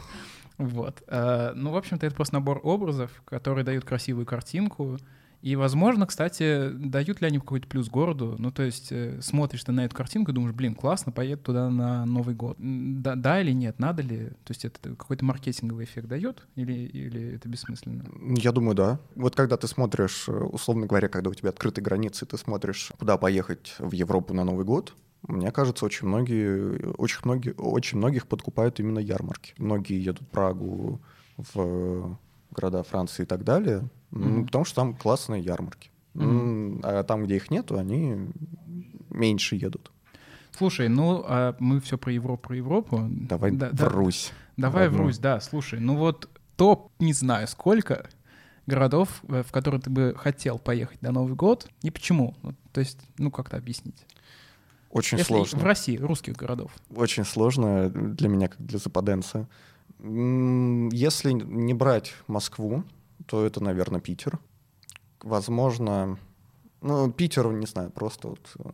Вот. 0.59 1.03
Э, 1.09 1.53
ну, 1.55 1.71
в 1.71 1.77
общем-то, 1.77 2.07
это 2.07 2.15
просто 2.15 2.35
набор 2.35 2.61
образов, 2.62 3.11
которые 3.25 3.65
дают 3.65 3.85
красивую 3.85 4.27
картинку, 4.27 4.99
и, 5.47 5.55
возможно, 5.55 6.07
кстати, 6.07 6.71
дают 6.71 7.21
ли 7.21 7.29
они 7.29 7.39
какой-то 7.39 7.69
плюс 7.69 7.89
городу. 7.89 8.35
Ну, 8.37 8.51
то 8.51 8.65
есть 8.65 8.91
э, 8.91 9.21
смотришь 9.23 9.63
ты 9.63 9.71
на 9.71 9.85
эту 9.85 9.95
картинку 9.95 10.33
и 10.33 10.35
думаешь, 10.35 10.57
блин, 10.57 10.75
классно, 10.75 11.13
поеду 11.13 11.41
туда 11.41 11.71
на 11.71 12.05
Новый 12.05 12.35
год. 12.35 12.57
Да, 12.59 13.15
да 13.15 13.41
или 13.41 13.53
нет, 13.53 13.79
надо 13.79 14.03
ли? 14.03 14.31
То 14.43 14.51
есть 14.51 14.65
это 14.65 14.97
какой-то 14.97 15.25
маркетинговый 15.25 15.85
эффект 15.85 16.09
дает 16.09 16.45
или, 16.57 16.73
или 16.73 17.37
это 17.37 17.49
бессмысленно? 17.49 18.05
Я 18.37 18.51
думаю, 18.51 18.75
да. 18.75 18.99
Вот 19.15 19.37
когда 19.37 19.57
ты 19.57 19.69
смотришь, 19.69 20.25
э, 20.29 20.33
условно 20.33 20.89
говоря, 20.89 21.07
когда 21.07 21.31
у 21.31 21.35
тебя 21.35 21.51
открыты 21.51 21.81
границы, 21.81 22.27
ты 22.27 22.37
смотришь, 22.37 22.91
куда 22.99 23.17
поехать 23.17 23.77
в 23.79 23.93
Европу 23.93 24.35
на 24.35 24.43
Новый 24.43 24.65
год, 24.65 24.97
Мне 25.29 25.53
кажется, 25.53 25.85
очень 25.85 26.09
многие, 26.09 26.93
очень 26.97 27.21
многие, 27.23 27.53
очень 27.53 27.99
многих 27.99 28.27
подкупают 28.27 28.81
именно 28.81 28.99
ярмарки. 28.99 29.55
Многие 29.59 30.03
едут 30.03 30.23
в 30.23 30.27
Прагу, 30.27 31.01
в 31.37 32.19
города 32.51 32.83
Франции 32.83 33.23
и 33.23 33.27
так 33.27 33.45
далее, 33.45 33.89
mm-hmm. 34.16 34.44
потому 34.46 34.64
что 34.64 34.76
там 34.76 34.94
классные 34.94 35.42
ярмарки. 35.42 35.90
Mm-hmm. 36.14 36.81
А 36.83 37.02
там, 37.05 37.24
где 37.24 37.37
их 37.37 37.50
нету, 37.50 37.79
они 37.79 38.16
меньше 39.11 39.57
едут. 39.57 39.92
Слушай, 40.57 40.88
ну 40.88 41.22
а 41.26 41.55
мы 41.59 41.81
все 41.81 41.98
про 41.98 42.12
Европу, 42.12 42.48
про 42.48 42.57
Европу. 42.57 43.07
Давай 43.09 43.50
да, 43.50 43.70
в 43.72 43.83
Русь. 43.83 44.33
Давай 44.57 44.88
в 44.88 44.96
Русь, 44.96 45.18
да. 45.18 45.40
Слушай, 45.40 45.81
ну 45.81 45.96
вот 45.96 46.31
топ, 46.57 46.90
не 46.98 47.12
знаю 47.12 47.46
сколько 47.46 48.09
городов, 48.66 49.22
э, 49.29 49.42
в 49.42 49.52
которые 49.52 49.81
ты 49.81 49.90
бы 49.90 50.14
хотел 50.16 50.59
поехать 50.59 51.02
на 51.02 51.12
Новый 51.12 51.35
год, 51.35 51.68
и 51.83 51.90
почему? 51.90 52.35
То 52.72 52.81
есть, 52.81 52.98
ну 53.18 53.31
как-то 53.31 53.57
объяснить. 53.57 54.07
Очень 54.90 55.18
Если 55.18 55.33
сложно. 55.33 55.59
В 55.59 55.64
России, 55.64 55.96
русских 55.96 56.37
городов. 56.37 56.72
Очень 56.94 57.24
сложно 57.24 57.90
для 57.90 58.29
меня, 58.29 58.48
как 58.48 58.64
для 58.64 58.79
западенца. 58.79 59.46
Если 60.00 61.33
не 61.33 61.74
брать 61.74 62.14
Москву, 62.29 62.85
то 63.26 63.44
это, 63.44 63.62
наверное, 63.62 64.00
Питер. 64.00 64.38
Возможно, 65.22 66.18
ну, 66.83 67.11
Питер, 67.11 67.52
не 67.52 67.66
знаю, 67.66 67.90
просто 67.90 68.29
вот 68.29 68.50
э, 68.59 68.70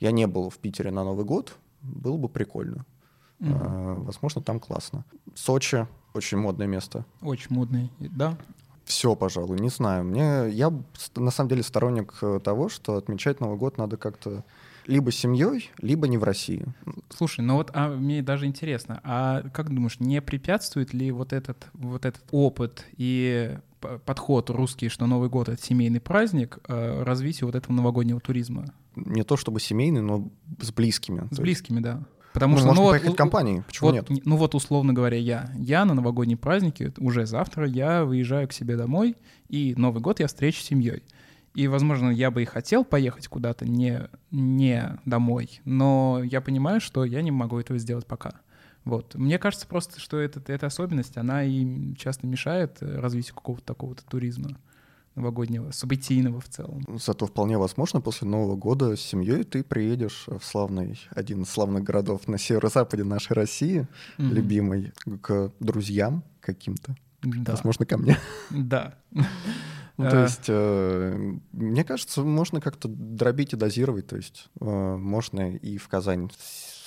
я 0.00 0.10
не 0.10 0.26
был 0.26 0.50
в 0.50 0.58
Питере 0.58 0.90
на 0.90 1.04
Новый 1.04 1.24
год, 1.24 1.56
было 1.82 2.16
бы 2.16 2.28
прикольно. 2.28 2.84
Mm-hmm. 3.40 3.58
А, 3.60 3.94
возможно, 3.94 4.42
там 4.42 4.60
классно. 4.60 5.04
Сочи 5.34 5.86
очень 6.14 6.38
модное 6.38 6.66
место. 6.66 7.04
Очень 7.22 7.48
модный, 7.50 7.90
да. 7.98 8.38
Все, 8.84 9.16
пожалуй, 9.16 9.58
не 9.58 9.70
знаю. 9.70 10.04
Мне 10.04 10.50
я 10.50 10.70
на 11.16 11.30
самом 11.30 11.48
деле 11.48 11.62
сторонник 11.62 12.14
э, 12.22 12.40
того, 12.42 12.68
что 12.68 12.96
отмечать 12.96 13.40
Новый 13.40 13.56
год 13.56 13.78
надо 13.78 13.96
как-то 13.96 14.44
либо 14.86 15.10
семьей, 15.10 15.70
либо 15.78 16.06
не 16.06 16.18
в 16.18 16.24
России. 16.24 16.66
Слушай, 17.08 17.40
ну 17.40 17.54
вот 17.54 17.70
а 17.72 17.88
мне 17.88 18.22
даже 18.22 18.46
интересно, 18.46 19.00
а 19.02 19.42
как 19.54 19.74
думаешь, 19.74 19.98
не 20.00 20.20
препятствует 20.20 20.92
ли 20.92 21.10
вот 21.10 21.32
этот 21.32 21.66
вот 21.72 22.04
этот 22.04 22.22
опыт 22.30 22.84
и 22.96 23.58
подход 24.04 24.50
русский, 24.50 24.88
что 24.88 25.06
Новый 25.06 25.28
год— 25.28 25.48
это 25.50 25.62
семейный 25.62 26.00
праздник, 26.00 26.58
э, 26.68 27.02
развитию 27.02 27.46
вот 27.46 27.54
этого 27.54 27.72
новогоднего 27.74 28.20
туризма? 28.20 28.66
Не 28.96 29.24
то 29.24 29.36
чтобы 29.36 29.60
семейный, 29.60 30.00
но 30.00 30.30
с 30.60 30.72
близкими. 30.72 31.28
С 31.30 31.38
близкими, 31.38 31.76
есть... 31.76 31.84
да. 31.84 32.06
Потому 32.32 32.54
ну, 32.54 32.58
что, 32.58 32.68
можно 32.68 32.82
ну, 32.82 32.90
поехать 32.90 33.08
вот, 33.08 33.14
в 33.14 33.16
компании, 33.16 33.62
почему 33.64 33.90
вот, 33.90 34.10
нет? 34.10 34.26
Ну 34.26 34.36
вот, 34.36 34.56
условно 34.56 34.92
говоря, 34.92 35.16
я. 35.16 35.52
Я 35.56 35.84
на 35.84 35.94
новогодние 35.94 36.36
праздники, 36.36 36.92
уже 36.98 37.26
завтра, 37.26 37.68
я 37.68 38.04
выезжаю 38.04 38.48
к 38.48 38.52
себе 38.52 38.76
домой, 38.76 39.16
и 39.48 39.74
Новый 39.76 40.02
год 40.02 40.18
я 40.18 40.26
встречу 40.26 40.60
с 40.60 40.64
семьей. 40.64 41.04
И, 41.54 41.68
возможно, 41.68 42.10
я 42.10 42.32
бы 42.32 42.42
и 42.42 42.44
хотел 42.44 42.84
поехать 42.84 43.28
куда-то 43.28 43.64
не, 43.64 44.08
не 44.32 44.98
домой, 45.04 45.60
но 45.64 46.20
я 46.24 46.40
понимаю, 46.40 46.80
что 46.80 47.04
я 47.04 47.22
не 47.22 47.30
могу 47.30 47.60
этого 47.60 47.78
сделать 47.78 48.06
пока. 48.06 48.40
Вот. 48.84 49.14
Мне 49.14 49.38
кажется 49.38 49.66
просто, 49.66 49.98
что 49.98 50.18
это, 50.18 50.40
эта 50.52 50.66
особенность, 50.66 51.16
она 51.16 51.42
и 51.42 51.94
часто 51.94 52.26
мешает 52.26 52.78
развитию 52.80 53.34
какого-то 53.34 53.64
такого-то 53.64 54.04
туризма 54.04 54.58
новогоднего, 55.14 55.70
событийного 55.70 56.40
в 56.40 56.48
целом. 56.48 56.82
Зато 56.98 57.26
вполне 57.26 57.56
возможно, 57.56 58.00
после 58.00 58.28
Нового 58.28 58.56
года 58.56 58.96
с 58.96 59.00
семьей 59.00 59.44
ты 59.44 59.62
приедешь 59.62 60.24
в 60.26 60.44
славный, 60.44 61.00
один 61.10 61.42
из 61.42 61.50
славных 61.50 61.84
городов 61.84 62.26
на 62.26 62.36
северо-западе 62.36 63.04
нашей 63.04 63.34
России, 63.34 63.86
mm-hmm. 64.18 64.28
любимый, 64.30 64.92
к 65.22 65.52
друзьям 65.60 66.24
каким-то. 66.40 66.96
Да. 67.22 67.52
Возможно, 67.52 67.86
ко 67.86 67.96
мне. 67.96 68.18
Да. 68.50 68.94
Ну, 69.96 70.10
то 70.10 70.24
есть, 70.24 70.46
э, 70.48 71.34
мне 71.52 71.84
кажется, 71.84 72.22
можно 72.22 72.60
как-то 72.60 72.88
дробить 72.88 73.52
и 73.52 73.56
дозировать. 73.56 74.08
То 74.08 74.16
есть, 74.16 74.48
э, 74.60 74.64
можно 74.64 75.52
и 75.52 75.76
в 75.76 75.86
Казань 75.86 76.30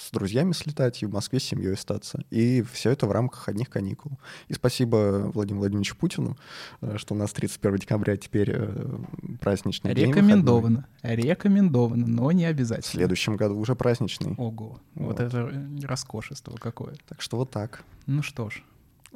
с 0.08 0.12
друзьями 0.12 0.54
слетать, 0.54 1.04
и 1.04 1.06
в 1.06 1.12
Москве 1.12 1.40
с 1.40 1.44
семьей 1.44 1.74
остаться. 1.74 2.24
И 2.32 2.64
все 2.72 2.92
это 2.92 3.08
в 3.08 3.12
рамках 3.12 3.50
одних 3.50 3.70
каникул. 3.70 4.14
И 4.48 4.54
спасибо 4.54 5.32
Владимиру 5.34 5.62
Владимировичу 5.62 5.96
Путину, 5.96 6.38
э, 6.82 6.98
что 6.98 7.14
у 7.14 7.18
нас 7.18 7.32
31 7.34 7.78
декабря 7.78 8.18
теперь 8.18 8.52
э, 8.54 9.00
праздничный 9.42 9.94
день. 9.94 10.10
Рекомендовано. 10.10 10.88
Рекомендовано, 11.04 12.08
но 12.08 12.32
не 12.32 12.46
обязательно. 12.46 12.84
В 12.84 12.92
следующем 12.92 13.36
году 13.36 13.58
уже 13.58 13.76
праздничный. 13.76 14.34
Ого, 14.38 14.80
вот, 14.96 15.06
вот 15.06 15.20
это 15.20 15.52
роскошество 15.84 16.56
какое. 16.58 16.96
Так 17.08 17.22
что 17.22 17.38
вот 17.38 17.52
так. 17.52 17.84
Ну 18.06 18.24
что 18.24 18.50
ж. 18.50 18.64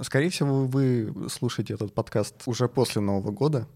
Скорее 0.01 0.29
всего, 0.29 0.65
вы 0.65 1.13
слушаете 1.29 1.73
этот 1.73 1.93
подкаст 1.93 2.35
уже 2.45 2.67
после 2.67 3.01
Нового 3.01 3.31
года. 3.31 3.67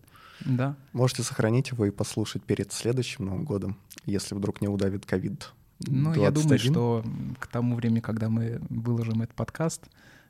Да. 0.44 0.76
Можете 0.92 1.24
сохранить 1.24 1.72
его 1.72 1.86
и 1.86 1.92
послушать 1.92 2.44
перед 2.44 2.74
следующим 2.74 3.26
Новым 3.26 3.46
годом, 3.46 3.78
если 4.06 4.36
вдруг 4.36 4.62
не 4.62 4.68
удавит 4.68 5.06
ковид. 5.06 5.54
Ну, 5.80 6.14
я 6.14 6.32
думаю, 6.32 6.60
что 6.60 7.04
к 7.40 7.48
тому 7.48 7.76
времени, 7.76 8.00
когда 8.00 8.30
мы 8.30 8.62
выложим 8.70 9.22
этот 9.22 9.36
подкаст, 9.36 9.84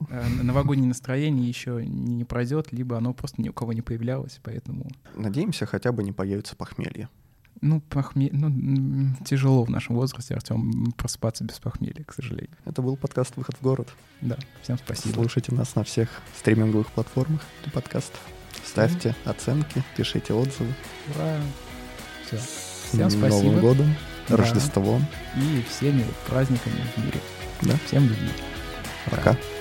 э, 0.09 0.27
новогоднее 0.41 0.87
настроение 0.87 1.47
еще 1.47 1.85
не 1.85 2.23
пройдет, 2.23 2.71
либо 2.71 2.97
оно 2.97 3.13
просто 3.13 3.41
ни 3.41 3.49
у 3.49 3.53
кого 3.53 3.73
не 3.73 3.81
появлялось, 3.81 4.39
поэтому... 4.43 4.89
Надеемся, 5.15 5.65
хотя 5.65 5.91
бы 5.91 6.03
не 6.03 6.11
появится 6.11 6.55
похмелье. 6.55 7.09
Ну, 7.61 7.79
похмелье... 7.79 8.31
Ну, 8.33 9.15
тяжело 9.23 9.63
в 9.63 9.69
нашем 9.69 9.95
возрасте, 9.95 10.33
Артем, 10.35 10.91
просыпаться 10.97 11.43
без 11.43 11.59
похмелья, 11.59 12.03
к 12.03 12.13
сожалению. 12.13 12.55
Это 12.65 12.81
был 12.81 12.97
подкаст 12.97 13.37
«Выход 13.37 13.55
в 13.55 13.61
город». 13.61 13.87
Да, 14.21 14.37
всем 14.61 14.77
спасибо. 14.77 15.13
Слушайте 15.13 15.53
нас 15.53 15.75
на 15.75 15.83
всех 15.83 16.09
стриминговых 16.37 16.87
платформах 16.87 17.41
для 17.63 17.71
подкастов. 17.71 18.19
Ставьте 18.63 19.15
оценки, 19.25 19.83
пишите 19.95 20.33
отзывы. 20.33 20.73
Ура! 21.15 21.37
Все. 22.25 22.37
Всем 22.89 23.09
спасибо. 23.09 23.43
Новым 23.43 23.61
годом, 23.61 23.95
да. 24.29 24.37
Рождеством. 24.37 25.05
И 25.35 25.63
всеми 25.69 26.05
праздниками 26.27 26.81
в 26.95 27.03
мире. 27.03 27.19
Да. 27.61 27.73
Всем 27.87 28.03
любви. 28.03 28.29
Пока. 29.09 29.33
Пока. 29.33 29.54